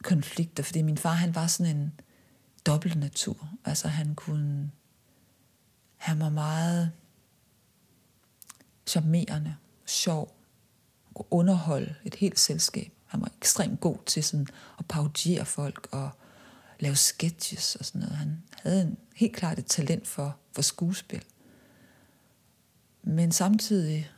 konflikter, 0.02 0.62
fordi 0.62 0.82
min 0.82 0.98
far, 0.98 1.12
han 1.12 1.34
var 1.34 1.46
sådan 1.46 1.76
en 1.76 2.00
dobbelt 2.66 2.96
natur. 2.96 3.48
Altså 3.64 3.88
han 3.88 4.14
kunne, 4.14 4.70
han 5.96 6.20
var 6.20 6.28
meget 6.28 6.92
charmerende, 8.86 9.56
sjov, 9.86 10.36
kunne 11.14 11.26
underholde 11.32 11.94
et 12.04 12.14
helt 12.14 12.38
selskab. 12.38 12.92
Han 13.06 13.20
var 13.20 13.30
ekstremt 13.40 13.80
god 13.80 13.98
til 14.06 14.24
sådan 14.24 14.46
at 14.78 14.86
paudiere 14.86 15.44
folk 15.44 15.88
og 15.92 16.10
lave 16.80 16.96
sketches 16.96 17.76
og 17.76 17.84
sådan 17.84 18.00
noget. 18.00 18.16
Han 18.16 18.42
havde 18.62 18.82
en, 18.82 18.96
helt 19.14 19.36
klart 19.36 19.58
et 19.58 19.66
talent 19.66 20.06
for, 20.06 20.36
for 20.52 20.62
skuespil. 20.62 21.24
Men 23.02 23.32
samtidig, 23.32 24.10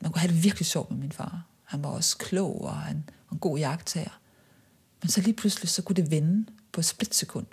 man 0.00 0.12
kunne 0.12 0.20
have 0.20 0.32
det 0.32 0.44
virkelig 0.44 0.66
sjovt 0.66 0.90
med 0.90 0.98
min 0.98 1.12
far. 1.12 1.46
Han 1.64 1.82
var 1.82 1.88
også 1.88 2.18
klog, 2.18 2.64
og 2.64 2.76
han 2.76 3.04
var 3.30 3.34
en 3.34 3.38
god 3.38 3.58
jagttager. 3.58 4.20
Men 5.02 5.08
så 5.08 5.20
lige 5.20 5.34
pludselig, 5.34 5.68
så 5.68 5.82
kunne 5.82 5.96
det 5.96 6.10
vende 6.10 6.46
på 6.72 6.80
et 6.80 6.84
splitsekund. 6.84 7.46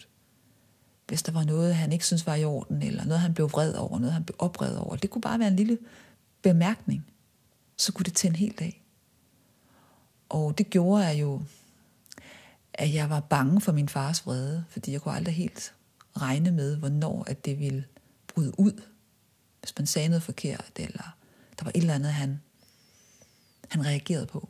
Hvis 1.07 1.23
der 1.23 1.31
var 1.31 1.43
noget, 1.43 1.75
han 1.75 1.91
ikke 1.91 2.05
synes 2.05 2.25
var 2.25 2.35
i 2.35 2.45
orden, 2.45 2.81
eller 2.81 3.05
noget, 3.05 3.21
han 3.21 3.33
blev 3.33 3.51
vred 3.51 3.73
over, 3.73 3.99
noget, 3.99 4.13
han 4.13 4.23
blev 4.23 4.35
oprevet 4.39 4.77
over. 4.77 4.95
Det 4.95 5.09
kunne 5.09 5.21
bare 5.21 5.39
være 5.39 5.47
en 5.47 5.55
lille 5.55 5.77
bemærkning. 6.41 7.05
Så 7.77 7.93
kunne 7.93 8.03
det 8.03 8.13
tænde 8.13 8.37
helt 8.37 8.61
af. 8.61 8.83
Og 10.29 10.57
det 10.57 10.69
gjorde 10.69 11.05
jeg 11.05 11.21
jo 11.21 11.41
at 12.77 12.93
jeg 12.93 13.09
var 13.09 13.19
bange 13.19 13.61
for 13.61 13.71
min 13.71 13.89
fars 13.89 14.25
vrede, 14.25 14.65
fordi 14.69 14.91
jeg 14.91 15.01
kunne 15.01 15.15
aldrig 15.15 15.35
helt 15.35 15.73
regne 16.17 16.51
med, 16.51 16.77
hvornår 16.77 17.23
at 17.27 17.45
det 17.45 17.59
ville 17.59 17.85
bryde 18.27 18.59
ud, 18.59 18.81
hvis 19.59 19.77
man 19.77 19.87
sagde 19.87 20.09
noget 20.09 20.23
forkert, 20.23 20.71
eller 20.75 21.17
der 21.59 21.63
var 21.63 21.71
et 21.75 21.81
eller 21.81 21.93
andet, 21.93 22.13
han, 22.13 22.41
han 23.69 23.85
reagerede 23.85 24.25
på. 24.25 24.49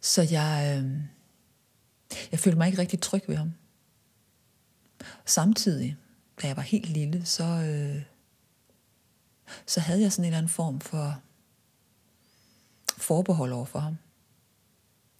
Så 0.00 0.22
jeg, 0.22 0.82
øh, 0.84 0.92
jeg 2.30 2.40
følte 2.40 2.58
mig 2.58 2.66
ikke 2.66 2.78
rigtig 2.78 3.00
tryg 3.00 3.22
ved 3.28 3.36
ham. 3.36 3.52
Samtidig, 5.26 5.96
da 6.42 6.46
jeg 6.46 6.56
var 6.56 6.62
helt 6.62 6.88
lille, 6.88 7.24
så, 7.24 7.44
øh, 7.44 8.02
så 9.66 9.80
havde 9.80 10.00
jeg 10.00 10.12
sådan 10.12 10.24
en 10.24 10.26
eller 10.26 10.38
anden 10.38 10.48
form 10.48 10.80
for 10.80 11.20
forbehold 12.96 13.52
over 13.52 13.64
for 13.64 13.78
ham. 13.78 13.96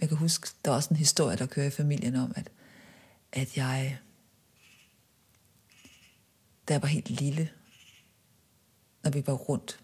Jeg 0.00 0.08
kan 0.08 0.18
huske, 0.18 0.48
der 0.64 0.70
er 0.70 0.74
også 0.74 0.90
en 0.90 0.96
historie, 0.96 1.36
der 1.36 1.46
kører 1.46 1.66
i 1.66 1.70
familien 1.70 2.16
om, 2.16 2.32
at, 2.36 2.50
at 3.32 3.56
jeg, 3.56 3.98
da 6.68 6.72
jeg 6.72 6.82
var 6.82 6.88
helt 6.88 7.10
lille, 7.10 7.50
når 9.02 9.10
vi 9.10 9.26
var 9.26 9.32
rundt 9.32 9.80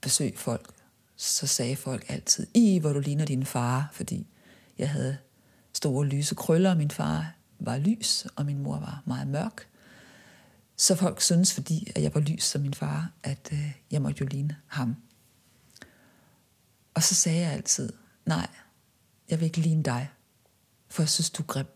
besøg 0.00 0.38
folk, 0.38 0.74
så 1.16 1.46
sagde 1.46 1.76
folk 1.76 2.04
altid, 2.08 2.46
i 2.54 2.78
hvor 2.78 2.92
du 2.92 3.00
ligner 3.00 3.24
din 3.24 3.46
far, 3.46 3.88
fordi 3.92 4.26
jeg 4.78 4.90
havde 4.90 5.18
store 5.72 6.06
lyse 6.06 6.34
krøller, 6.34 6.70
og 6.70 6.76
min 6.76 6.90
far 6.90 7.34
var 7.58 7.78
lys, 7.78 8.26
og 8.36 8.46
min 8.46 8.62
mor 8.62 8.78
var 8.78 9.02
meget 9.06 9.26
mørk. 9.26 9.68
Så 10.76 10.94
folk 10.94 11.20
synes, 11.20 11.54
fordi 11.54 11.92
at 11.96 12.02
jeg 12.02 12.14
var 12.14 12.20
lys 12.20 12.44
som 12.44 12.60
min 12.60 12.74
far, 12.74 13.10
at 13.22 13.48
øh, 13.52 13.72
jeg 13.90 14.02
måtte 14.02 14.20
jo 14.20 14.26
ligne 14.26 14.56
ham. 14.66 14.96
Og 16.94 17.02
så 17.02 17.14
sagde 17.14 17.40
jeg 17.40 17.52
altid, 17.52 17.92
nej, 18.26 18.48
jeg 19.32 19.40
vil 19.40 19.46
ikke 19.46 19.60
ligne 19.60 19.82
dig, 19.82 20.10
for 20.88 21.02
jeg 21.02 21.08
synes, 21.08 21.30
du 21.30 21.42
er 21.42 21.46
grim. 21.46 21.66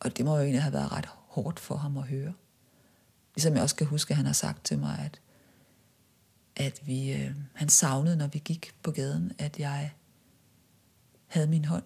Og 0.00 0.16
det 0.16 0.24
må 0.24 0.36
jo 0.36 0.42
egentlig 0.42 0.62
have 0.62 0.72
været 0.72 0.92
ret 0.92 1.06
hårdt 1.06 1.60
for 1.60 1.76
ham 1.76 1.96
at 1.96 2.06
høre. 2.06 2.34
Ligesom 3.34 3.54
jeg 3.54 3.62
også 3.62 3.76
kan 3.76 3.86
huske, 3.86 4.10
at 4.10 4.16
han 4.16 4.26
har 4.26 4.32
sagt 4.32 4.64
til 4.64 4.78
mig, 4.78 4.98
at, 4.98 5.20
at 6.56 6.86
vi, 6.86 7.12
øh, 7.12 7.34
han 7.54 7.68
savnede, 7.68 8.16
når 8.16 8.26
vi 8.26 8.38
gik 8.38 8.74
på 8.82 8.90
gaden, 8.90 9.32
at 9.38 9.58
jeg 9.58 9.92
havde 11.26 11.46
min 11.46 11.64
hånd 11.64 11.84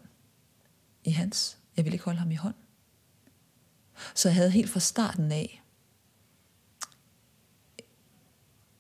i 1.05 1.11
hans. 1.11 1.59
Jeg 1.77 1.85
ville 1.85 1.95
ikke 1.95 2.05
holde 2.05 2.19
ham 2.19 2.31
i 2.31 2.35
hånd. 2.35 2.55
Så 4.15 4.29
jeg 4.29 4.37
havde 4.37 4.51
helt 4.51 4.71
fra 4.71 4.81
starten 4.81 5.33
af 5.33 5.63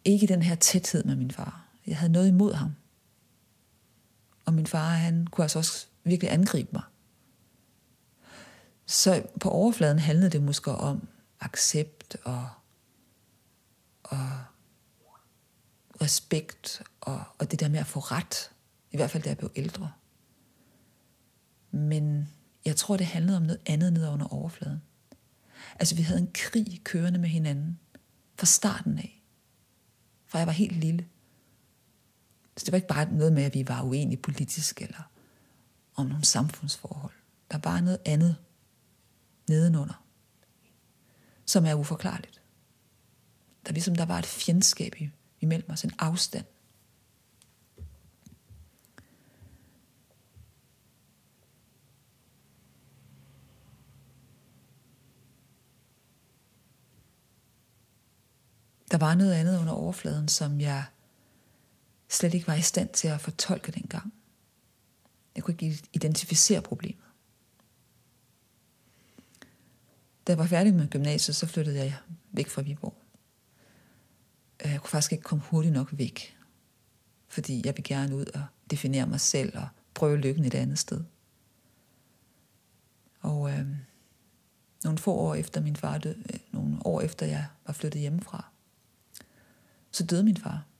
ikke 0.04 0.26
den 0.26 0.42
her 0.42 0.54
tæthed 0.54 1.04
med 1.04 1.16
min 1.16 1.30
far. 1.30 1.68
Jeg 1.86 1.98
havde 1.98 2.12
noget 2.12 2.28
imod 2.28 2.54
ham. 2.54 2.74
Og 4.52 4.56
min 4.56 4.66
far, 4.66 4.88
han 4.88 5.26
kunne 5.26 5.44
altså 5.44 5.58
også 5.58 5.86
virkelig 6.04 6.32
angribe 6.32 6.68
mig. 6.72 6.82
Så 8.86 9.26
på 9.40 9.50
overfladen 9.50 9.98
handlede 9.98 10.30
det 10.30 10.42
måske 10.42 10.70
om 10.70 11.08
accept 11.40 12.16
og, 12.24 12.48
og 14.02 14.28
respekt 16.02 16.82
og, 17.00 17.24
og 17.38 17.50
det 17.50 17.60
der 17.60 17.68
med 17.68 17.78
at 17.78 17.86
få 17.86 18.00
ret. 18.00 18.50
I 18.90 18.96
hvert 18.96 19.10
fald 19.10 19.22
da 19.22 19.28
jeg 19.28 19.38
blev 19.38 19.50
ældre. 19.56 19.92
Men 21.70 22.28
jeg 22.64 22.76
tror, 22.76 22.96
det 22.96 23.06
handlede 23.06 23.36
om 23.36 23.42
noget 23.42 23.60
andet 23.66 23.92
ned 23.92 24.08
under 24.08 24.26
overfladen. 24.26 24.82
Altså, 25.78 25.94
vi 25.94 26.02
havde 26.02 26.20
en 26.20 26.30
krig 26.34 26.80
kørende 26.84 27.18
med 27.18 27.28
hinanden 27.28 27.78
fra 28.38 28.46
starten 28.46 28.98
af. 28.98 29.22
Fra 30.26 30.38
jeg 30.38 30.46
var 30.46 30.52
helt 30.52 30.76
lille. 30.76 31.08
Så 32.62 32.66
det 32.66 32.72
var 32.72 32.76
ikke 32.76 32.88
bare 32.88 33.12
noget 33.12 33.32
med, 33.32 33.42
at 33.42 33.54
vi 33.54 33.68
var 33.68 33.82
uenige 33.82 34.16
politisk 34.16 34.82
eller 34.82 35.10
om 35.94 36.06
nogle 36.06 36.24
samfundsforhold. 36.24 37.12
Der 37.50 37.58
var 37.58 37.80
noget 37.80 37.98
andet 38.04 38.36
nedenunder, 39.48 40.04
som 41.46 41.66
er 41.66 41.74
uforklarligt. 41.74 42.40
Der 43.66 43.72
ligesom 43.72 43.94
der 43.94 44.04
var 44.04 44.18
et 44.18 44.26
fjendskab 44.26 44.94
imellem 45.40 45.70
os, 45.70 45.84
en 45.84 45.92
afstand. 45.98 46.44
Der 58.90 58.98
var 58.98 59.14
noget 59.14 59.32
andet 59.32 59.60
under 59.60 59.72
overfladen, 59.72 60.28
som 60.28 60.60
jeg 60.60 60.84
slet 62.12 62.34
ikke 62.34 62.46
var 62.46 62.54
i 62.54 62.62
stand 62.62 62.88
til 62.88 63.08
at 63.08 63.20
fortolke 63.20 63.72
dengang. 63.72 64.12
Jeg 65.36 65.44
kunne 65.44 65.54
ikke 65.60 65.82
identificere 65.92 66.62
problemet. 66.62 67.04
Da 70.26 70.32
jeg 70.32 70.38
var 70.38 70.46
færdig 70.46 70.74
med 70.74 70.88
gymnasiet, 70.88 71.36
så 71.36 71.46
flyttede 71.46 71.78
jeg 71.78 71.96
væk 72.32 72.48
fra 72.48 72.62
Viborg. 72.62 72.94
Øh, 74.64 74.70
jeg 74.70 74.80
kunne 74.80 74.90
faktisk 74.90 75.12
ikke 75.12 75.24
komme 75.24 75.44
hurtigt 75.44 75.74
nok 75.74 75.88
væk, 75.92 76.36
fordi 77.28 77.62
jeg 77.64 77.76
ville 77.76 77.96
gerne 77.96 78.16
ud 78.16 78.26
og 78.34 78.44
definere 78.70 79.06
mig 79.06 79.20
selv 79.20 79.58
og 79.58 79.68
prøve 79.94 80.16
lykken 80.16 80.44
et 80.44 80.54
andet 80.54 80.78
sted. 80.78 81.04
Og 83.20 83.50
øh, 83.50 83.66
nogle 84.84 84.98
få 84.98 85.12
år 85.12 85.34
efter 85.34 85.60
min 85.60 85.76
far 85.76 85.98
døde, 85.98 86.22
øh, 86.32 86.40
nogle 86.52 86.86
år 86.86 87.00
efter 87.00 87.26
jeg 87.26 87.46
var 87.66 87.72
flyttet 87.72 88.00
hjemmefra, 88.00 88.44
så 89.90 90.06
døde 90.06 90.24
min 90.24 90.36
far. 90.36 90.71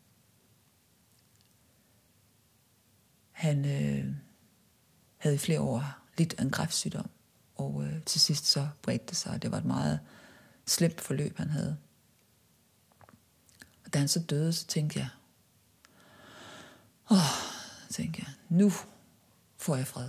Han 3.43 3.65
øh, 3.65 4.15
havde 5.17 5.35
i 5.35 5.39
flere 5.39 5.61
år 5.61 5.85
lidt 6.19 6.35
af 6.39 6.43
en 6.43 6.51
kræftsygdom, 6.51 7.11
og 7.55 7.85
øh, 7.85 8.03
til 8.05 8.21
sidst 8.21 8.47
så 8.47 8.69
bredte 8.83 9.07
det 9.07 9.17
sig. 9.17 9.43
Det 9.43 9.51
var 9.51 9.59
et 9.59 9.65
meget 9.65 10.01
slemt 10.67 11.01
forløb, 11.01 11.39
han 11.39 11.51
havde. 11.51 11.77
Og 13.85 13.93
da 13.93 13.99
han 13.99 14.09
så 14.09 14.21
døde, 14.21 14.53
så 14.53 14.67
tænkte 14.67 14.99
jeg, 14.99 15.09
åh, 17.11 17.17
tænkte 17.91 18.23
jeg, 18.27 18.35
nu 18.49 18.73
får 19.57 19.77
jeg 19.77 19.87
fred. 19.87 20.09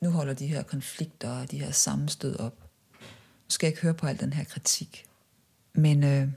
Nu 0.00 0.10
holder 0.10 0.34
de 0.34 0.46
her 0.46 0.62
konflikter 0.62 1.30
og 1.30 1.50
de 1.50 1.58
her 1.58 1.70
sammenstød 1.70 2.36
op. 2.36 2.70
Nu 3.00 3.48
skal 3.48 3.66
jeg 3.66 3.72
ikke 3.72 3.82
høre 3.82 3.94
på 3.94 4.06
al 4.06 4.20
den 4.20 4.32
her 4.32 4.44
kritik. 4.44 5.06
Men 5.72 6.04
øh, 6.04 6.28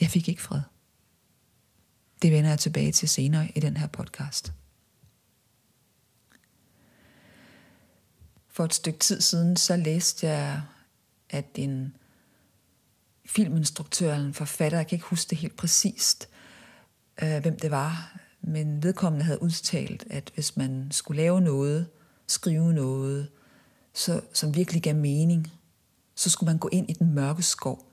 jeg 0.00 0.08
fik 0.08 0.28
ikke 0.28 0.42
fred. 0.42 0.60
Det 2.22 2.32
vender 2.32 2.50
jeg 2.50 2.58
tilbage 2.58 2.92
til 2.92 3.08
senere 3.08 3.48
i 3.54 3.60
den 3.60 3.76
her 3.76 3.86
podcast. 3.86 4.52
For 8.48 8.64
et 8.64 8.74
stykke 8.74 8.98
tid 8.98 9.20
siden, 9.20 9.56
så 9.56 9.76
læste 9.76 10.26
jeg, 10.26 10.62
at 11.30 11.46
en 11.54 11.96
filminstruktør 13.26 14.14
eller 14.14 14.26
en 14.26 14.34
forfatter, 14.34 14.78
jeg 14.78 14.86
kan 14.86 14.96
ikke 14.96 15.06
huske 15.06 15.30
det 15.30 15.38
helt 15.38 15.56
præcist, 15.56 16.28
øh, 17.22 17.38
hvem 17.38 17.58
det 17.58 17.70
var, 17.70 18.18
men 18.40 18.82
vedkommende 18.82 19.24
havde 19.24 19.42
udtalt, 19.42 20.04
at 20.10 20.30
hvis 20.34 20.56
man 20.56 20.88
skulle 20.90 21.22
lave 21.22 21.40
noget, 21.40 21.88
skrive 22.26 22.72
noget, 22.72 23.28
så, 23.94 24.20
som 24.32 24.54
virkelig 24.54 24.82
gav 24.82 24.94
mening, 24.94 25.52
så 26.14 26.30
skulle 26.30 26.50
man 26.50 26.58
gå 26.58 26.68
ind 26.72 26.90
i 26.90 26.92
den 26.92 27.14
mørke 27.14 27.42
skov 27.42 27.91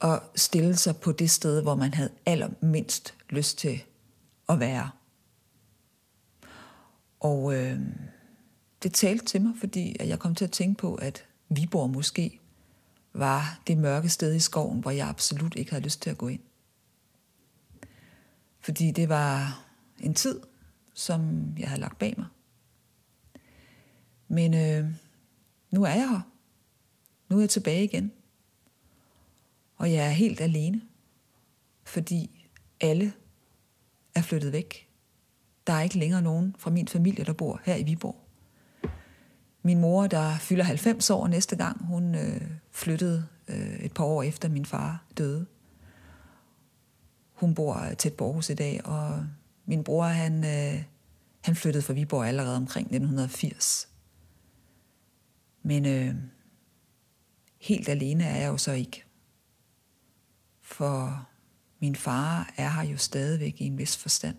at 0.00 0.22
stille 0.36 0.76
sig 0.76 0.96
på 0.96 1.12
det 1.12 1.30
sted, 1.30 1.62
hvor 1.62 1.74
man 1.74 1.94
havde 1.94 2.10
allermindst 2.26 3.14
lyst 3.30 3.58
til 3.58 3.82
at 4.48 4.60
være. 4.60 4.90
Og 7.20 7.54
øh, 7.54 7.80
det 8.82 8.94
talte 8.94 9.24
til 9.24 9.42
mig, 9.42 9.52
fordi 9.60 9.96
jeg 10.00 10.18
kom 10.18 10.34
til 10.34 10.44
at 10.44 10.52
tænke 10.52 10.78
på, 10.78 10.94
at 10.94 11.24
Viborg 11.48 11.90
måske 11.90 12.40
var 13.12 13.60
det 13.66 13.78
mørke 13.78 14.08
sted 14.08 14.34
i 14.34 14.40
skoven, 14.40 14.80
hvor 14.80 14.90
jeg 14.90 15.08
absolut 15.08 15.54
ikke 15.56 15.70
havde 15.70 15.84
lyst 15.84 16.02
til 16.02 16.10
at 16.10 16.18
gå 16.18 16.28
ind. 16.28 16.40
Fordi 18.60 18.90
det 18.90 19.08
var 19.08 19.64
en 19.98 20.14
tid, 20.14 20.40
som 20.94 21.52
jeg 21.58 21.68
havde 21.68 21.80
lagt 21.80 21.98
bag 21.98 22.14
mig. 22.18 22.26
Men 24.28 24.54
øh, 24.54 24.90
nu 25.70 25.82
er 25.82 25.88
jeg 25.88 26.08
her. 26.08 26.20
Nu 27.28 27.36
er 27.36 27.40
jeg 27.40 27.50
tilbage 27.50 27.84
igen. 27.84 28.12
Og 29.80 29.92
jeg 29.92 30.06
er 30.06 30.10
helt 30.10 30.40
alene, 30.40 30.80
fordi 31.84 32.48
alle 32.80 33.12
er 34.14 34.22
flyttet 34.22 34.52
væk. 34.52 34.88
Der 35.66 35.72
er 35.72 35.80
ikke 35.80 35.98
længere 35.98 36.22
nogen 36.22 36.56
fra 36.58 36.70
min 36.70 36.88
familie, 36.88 37.24
der 37.24 37.32
bor 37.32 37.60
her 37.64 37.76
i 37.76 37.82
Viborg. 37.82 38.16
Min 39.62 39.80
mor, 39.80 40.06
der 40.06 40.38
fylder 40.38 40.64
90 40.64 41.10
år 41.10 41.28
næste 41.28 41.56
gang, 41.56 41.86
hun 41.86 42.14
øh, 42.14 42.40
flyttede 42.70 43.26
øh, 43.48 43.78
et 43.80 43.92
par 43.92 44.04
år 44.04 44.22
efter 44.22 44.48
min 44.48 44.66
far 44.66 45.04
døde. 45.18 45.46
Hun 47.32 47.54
bor 47.54 47.86
tæt 47.98 48.14
på 48.14 48.24
Aarhus 48.24 48.50
i 48.50 48.54
dag, 48.54 48.86
og 48.86 49.26
min 49.66 49.84
bror, 49.84 50.04
han, 50.04 50.44
øh, 50.44 50.82
han 51.40 51.56
flyttede 51.56 51.82
fra 51.82 51.92
Viborg 51.92 52.26
allerede 52.26 52.56
omkring 52.56 52.84
1980. 52.84 53.88
Men 55.62 55.86
øh, 55.86 56.14
helt 57.60 57.88
alene 57.88 58.24
er 58.24 58.36
jeg 58.36 58.48
jo 58.48 58.56
så 58.56 58.72
ikke. 58.72 59.04
For 60.70 61.26
min 61.78 61.96
far 61.96 62.52
er 62.56 62.68
her 62.68 62.82
jo 62.82 62.96
stadigvæk 62.96 63.60
i 63.60 63.64
en 63.64 63.78
vis 63.78 63.96
forstand. 63.96 64.36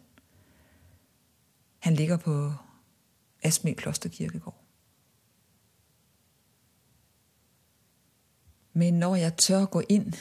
Han 1.79 1.95
ligger 1.95 2.17
på 2.17 2.53
Asmel 3.43 3.75
Klosterkirkegård. 3.75 4.63
Men 8.73 8.93
når 8.93 9.15
jeg 9.15 9.37
tør 9.37 9.65
gå 9.65 9.81
ind 9.89 10.13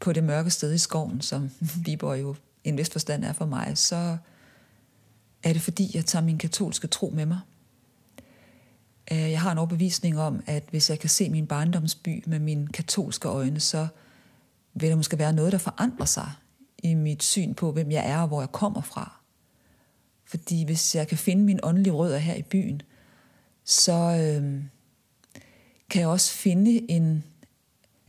på 0.00 0.12
det 0.12 0.24
mørke 0.24 0.50
sted 0.50 0.74
i 0.74 0.78
skoven, 0.78 1.20
som 1.20 1.50
Viborg 1.84 2.20
jo 2.20 2.36
i 2.64 2.68
en 2.68 2.78
vis 2.78 2.90
forstand 2.90 3.24
er 3.24 3.32
for 3.32 3.46
mig, 3.46 3.78
så 3.78 4.16
er 5.42 5.52
det 5.52 5.62
fordi, 5.62 5.90
jeg 5.94 6.04
tager 6.04 6.24
min 6.24 6.38
katolske 6.38 6.86
tro 6.86 7.10
med 7.10 7.26
mig. 7.26 7.40
Øh, 9.12 9.30
jeg 9.30 9.40
har 9.40 9.52
en 9.52 9.58
overbevisning 9.58 10.20
om, 10.20 10.42
at 10.46 10.64
hvis 10.70 10.90
jeg 10.90 10.98
kan 10.98 11.10
se 11.10 11.30
min 11.30 11.46
barndomsby 11.46 12.22
med 12.26 12.38
mine 12.38 12.66
katolske 12.66 13.28
øjne, 13.28 13.60
så 13.60 13.88
vil 14.80 14.90
der 14.90 14.96
måske 14.96 15.18
være 15.18 15.32
noget, 15.32 15.52
der 15.52 15.58
forandrer 15.58 16.06
sig 16.06 16.30
i 16.78 16.94
mit 16.94 17.22
syn 17.22 17.54
på, 17.54 17.72
hvem 17.72 17.90
jeg 17.90 18.10
er 18.10 18.20
og 18.20 18.28
hvor 18.28 18.40
jeg 18.40 18.52
kommer 18.52 18.80
fra. 18.80 19.20
Fordi 20.24 20.64
hvis 20.64 20.94
jeg 20.94 21.08
kan 21.08 21.18
finde 21.18 21.44
min 21.44 21.60
åndelige 21.62 21.92
rødder 21.92 22.18
her 22.18 22.34
i 22.34 22.42
byen, 22.42 22.82
så 23.64 23.92
øh, 23.92 24.62
kan 25.90 26.00
jeg 26.00 26.08
også 26.08 26.32
finde 26.32 26.90
en 26.90 27.24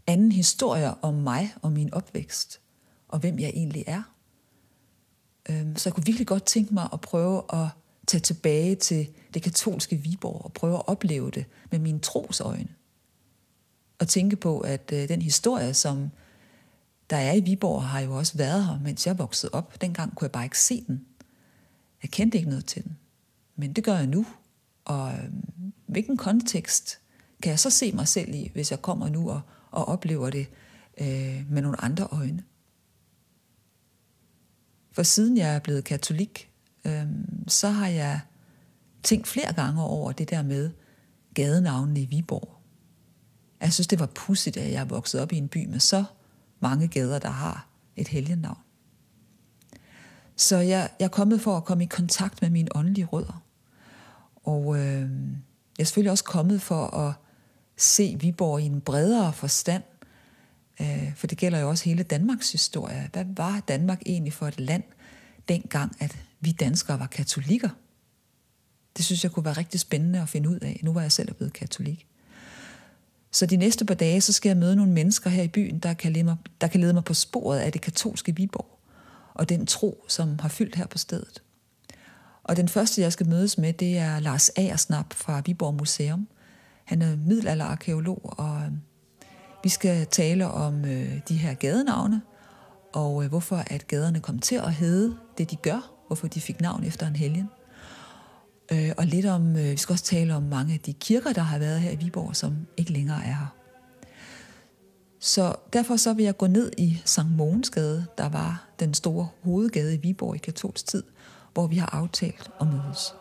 anden 0.07 0.31
historie 0.31 1.03
om 1.03 1.13
mig 1.13 1.53
og 1.61 1.71
min 1.71 1.93
opvækst, 1.93 2.59
og 3.07 3.19
hvem 3.19 3.39
jeg 3.39 3.49
egentlig 3.49 3.83
er. 3.87 4.13
Øh, 5.49 5.67
så 5.75 5.89
jeg 5.89 5.93
kunne 5.93 6.05
virkelig 6.05 6.27
godt 6.27 6.45
tænke 6.45 6.73
mig 6.73 6.89
at 6.93 7.01
prøve 7.01 7.43
at 7.53 7.67
tage 8.07 8.21
tilbage 8.21 8.75
til 8.75 9.09
det 9.33 9.41
katolske 9.41 9.95
Viborg 9.95 10.45
og 10.45 10.53
prøve 10.53 10.75
at 10.75 10.87
opleve 10.87 11.31
det 11.31 11.45
med 11.71 11.79
mine 11.79 11.99
trosøjne. 11.99 12.69
Og 13.99 14.07
tænke 14.07 14.35
på, 14.35 14.59
at 14.59 14.91
øh, 14.93 15.09
den 15.09 15.21
historie, 15.21 15.73
som 15.73 16.11
der 17.09 17.17
er 17.17 17.33
i 17.33 17.39
Viborg, 17.39 17.83
har 17.83 17.99
jo 17.99 18.17
også 18.17 18.37
været 18.37 18.65
her, 18.65 18.79
mens 18.79 19.07
jeg 19.07 19.17
voksede 19.19 19.53
op. 19.53 19.81
Dengang 19.81 20.15
kunne 20.15 20.25
jeg 20.25 20.31
bare 20.31 20.43
ikke 20.43 20.59
se 20.59 20.83
den. 20.87 21.05
Jeg 22.03 22.11
kendte 22.11 22.37
ikke 22.37 22.49
noget 22.49 22.65
til 22.65 22.83
den. 22.83 22.97
Men 23.55 23.73
det 23.73 23.83
gør 23.83 23.95
jeg 23.95 24.07
nu. 24.07 24.25
Og 24.85 25.13
øhm, 25.13 25.73
hvilken 25.85 26.17
kontekst 26.17 26.99
kan 27.43 27.49
jeg 27.49 27.59
så 27.59 27.69
se 27.69 27.91
mig 27.91 28.07
selv 28.07 28.35
i, 28.35 28.51
hvis 28.53 28.71
jeg 28.71 28.81
kommer 28.81 29.09
nu 29.09 29.29
og, 29.29 29.41
og 29.71 29.85
oplever 29.85 30.29
det 30.29 30.47
øh, 31.01 31.45
med 31.49 31.61
nogle 31.61 31.81
andre 31.81 32.07
øjne? 32.11 32.43
For 34.91 35.03
siden 35.03 35.37
jeg 35.37 35.55
er 35.55 35.59
blevet 35.59 35.83
katolik, 35.83 36.51
øh, 36.85 37.05
så 37.47 37.69
har 37.69 37.87
jeg 37.87 38.19
tænkt 39.03 39.27
flere 39.27 39.53
gange 39.53 39.83
over 39.83 40.11
det 40.11 40.29
der 40.29 40.41
med 40.41 40.71
gadenavnene 41.33 42.01
i 42.01 42.05
Viborg. 42.05 42.55
Jeg 43.61 43.73
synes, 43.73 43.87
det 43.87 43.99
var 43.99 44.05
pudsigt, 44.05 44.57
at 44.57 44.71
jeg 44.71 44.81
er 44.81 44.85
vokset 44.85 45.21
op 45.21 45.31
i 45.31 45.37
en 45.37 45.47
by 45.47 45.65
med 45.65 45.79
så 45.79 46.03
mange 46.59 46.87
gader, 46.87 47.19
der 47.19 47.29
har 47.29 47.67
et 47.95 48.07
helgennavn. 48.07 48.57
Så 50.35 50.57
jeg, 50.57 50.89
jeg 50.99 51.05
er 51.05 51.09
kommet 51.09 51.41
for 51.41 51.57
at 51.57 51.65
komme 51.65 51.83
i 51.83 51.87
kontakt 51.87 52.41
med 52.41 52.49
mine 52.49 52.75
åndelige 52.75 53.05
rødder. 53.05 53.43
Og 54.43 54.77
øh, 54.77 55.01
jeg 55.77 55.79
er 55.79 55.83
selvfølgelig 55.83 56.11
også 56.11 56.23
kommet 56.23 56.61
for 56.61 56.87
at 56.87 57.13
se 57.77 58.17
Viborg 58.19 58.61
i 58.61 58.65
en 58.65 58.81
bredere 58.81 59.33
forstand, 59.33 59.83
øh, 60.81 61.15
for 61.15 61.27
det 61.27 61.37
gælder 61.37 61.59
jo 61.59 61.69
også 61.69 61.85
hele 61.85 62.03
Danmarks 62.03 62.51
historie. 62.51 63.09
Hvad 63.13 63.25
var 63.27 63.59
Danmark 63.67 64.01
egentlig 64.05 64.33
for 64.33 64.47
et 64.47 64.59
land, 64.59 64.83
dengang 65.47 65.95
at 65.99 66.17
vi 66.39 66.51
danskere 66.51 66.99
var 66.99 67.07
katolikker? 67.07 67.69
Det 68.97 69.05
synes 69.05 69.23
jeg 69.23 69.31
kunne 69.31 69.45
være 69.45 69.57
rigtig 69.57 69.79
spændende 69.79 70.21
at 70.21 70.29
finde 70.29 70.49
ud 70.49 70.59
af. 70.59 70.79
Nu 70.83 70.93
var 70.93 71.01
jeg 71.01 71.11
selv 71.11 71.33
blevet 71.33 71.53
katolik. 71.53 72.08
Så 73.31 73.45
de 73.45 73.57
næste 73.57 73.85
par 73.85 73.93
dage, 73.93 74.21
så 74.21 74.33
skal 74.33 74.49
jeg 74.49 74.57
møde 74.57 74.75
nogle 74.75 74.91
mennesker 74.91 75.29
her 75.29 75.43
i 75.43 75.47
byen, 75.47 75.79
der 75.79 75.93
kan 75.93 76.13
lede 76.13 76.23
mig, 76.23 76.37
der 76.61 76.67
kan 76.67 76.81
lede 76.81 76.93
mig 76.93 77.03
på 77.03 77.13
sporet 77.13 77.59
af 77.59 77.71
det 77.71 77.81
katolske 77.81 78.35
Viborg, 78.35 78.79
og 79.33 79.49
den 79.49 79.65
tro, 79.65 80.05
som 80.07 80.39
har 80.39 80.49
fyldt 80.49 80.75
her 80.75 80.87
på 80.87 80.97
stedet. 80.97 81.43
Og 82.43 82.57
den 82.57 82.69
første, 82.69 83.01
jeg 83.01 83.13
skal 83.13 83.27
mødes 83.27 83.57
med, 83.57 83.73
det 83.73 83.97
er 83.97 84.19
Lars 84.19 84.49
Aersnap 84.49 85.13
fra 85.13 85.41
Viborg 85.45 85.73
Museum. 85.73 86.27
Han 86.85 87.01
er 87.01 87.15
middelalderarkeolog, 87.15 88.33
og 88.37 88.61
øh, 88.61 88.71
vi 89.63 89.69
skal 89.69 90.05
tale 90.05 90.47
om 90.47 90.85
øh, 90.85 91.19
de 91.29 91.37
her 91.37 91.53
gadenavne, 91.53 92.21
og 92.93 93.23
øh, 93.23 93.29
hvorfor 93.29 93.63
at 93.67 93.87
gaderne 93.87 94.19
kom 94.19 94.39
til 94.39 94.55
at 94.55 94.73
hedde 94.73 95.15
det, 95.37 95.51
de 95.51 95.55
gør, 95.55 95.91
hvorfor 96.07 96.27
de 96.27 96.41
fik 96.41 96.61
navn 96.61 96.83
efter 96.83 97.07
en 97.07 97.15
helgen. 97.15 97.49
Øh, 98.71 98.91
og 98.97 99.05
lidt 99.05 99.25
om, 99.25 99.55
øh, 99.55 99.71
vi 99.71 99.77
skal 99.77 99.93
også 99.93 100.05
tale 100.05 100.35
om 100.35 100.43
mange 100.43 100.73
af 100.73 100.79
de 100.79 100.93
kirker, 100.93 101.33
der 101.33 101.41
har 101.41 101.59
været 101.59 101.79
her 101.79 101.91
i 101.91 101.95
Viborg, 101.95 102.35
som 102.35 102.57
ikke 102.77 102.91
længere 102.91 103.17
er 103.17 103.21
her. 103.21 103.55
Så 105.19 105.55
derfor 105.73 105.95
så 105.95 106.13
vil 106.13 106.25
jeg 106.25 106.37
gå 106.37 106.47
ned 106.47 106.71
i 106.77 107.01
Sankt 107.05 107.37
Mogensgade, 107.37 108.05
der 108.17 108.29
var 108.29 108.67
den 108.79 108.93
store 108.93 109.27
hovedgade 109.43 109.95
i 109.95 109.97
Viborg 109.97 110.35
i 110.35 110.37
katolsk 110.37 110.87
tid, 110.87 111.03
hvor 111.53 111.67
vi 111.67 111.75
har 111.75 111.95
aftalt 111.95 112.51
at 112.61 112.67
mødes. 112.67 113.13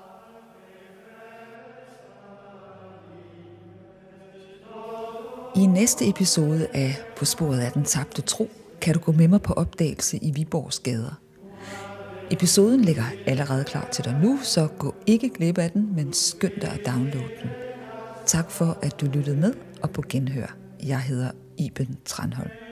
I 5.57 5.67
næste 5.67 6.09
episode 6.09 6.69
af 6.75 6.97
På 7.17 7.25
sporet 7.25 7.61
af 7.61 7.73
den 7.73 7.85
tabte 7.85 8.23
tro, 8.23 8.51
kan 8.81 8.95
du 8.95 9.01
gå 9.01 9.13
med 9.13 9.29
mig 9.29 9.43
på 9.43 9.53
opdagelse 9.53 10.19
i 10.19 10.31
Viborgs 10.31 10.79
gader– 10.79 11.21
Episoden 12.31 12.81
ligger 12.81 13.05
allerede 13.27 13.65
klar 13.65 13.89
til 13.93 14.05
dig 14.05 14.19
nu, 14.23 14.39
så 14.43 14.69
gå 14.79 14.95
ikke 15.07 15.31
glip 15.31 15.59
af 15.59 15.71
den, 15.71 15.97
men 15.97 16.13
skynd 16.13 16.61
dig 16.61 16.71
at 16.71 16.87
downloade 16.87 17.29
den. 17.43 17.51
Tak 18.27 18.51
for, 18.51 18.79
at 18.83 19.01
du 19.01 19.07
lyttede 19.07 19.37
med 19.37 19.55
og 19.83 19.91
på 19.91 20.03
genhør. 20.09 20.57
Jeg 20.83 21.01
hedder 21.01 21.31
Iben 21.59 21.99
Tranholm. 22.05 22.68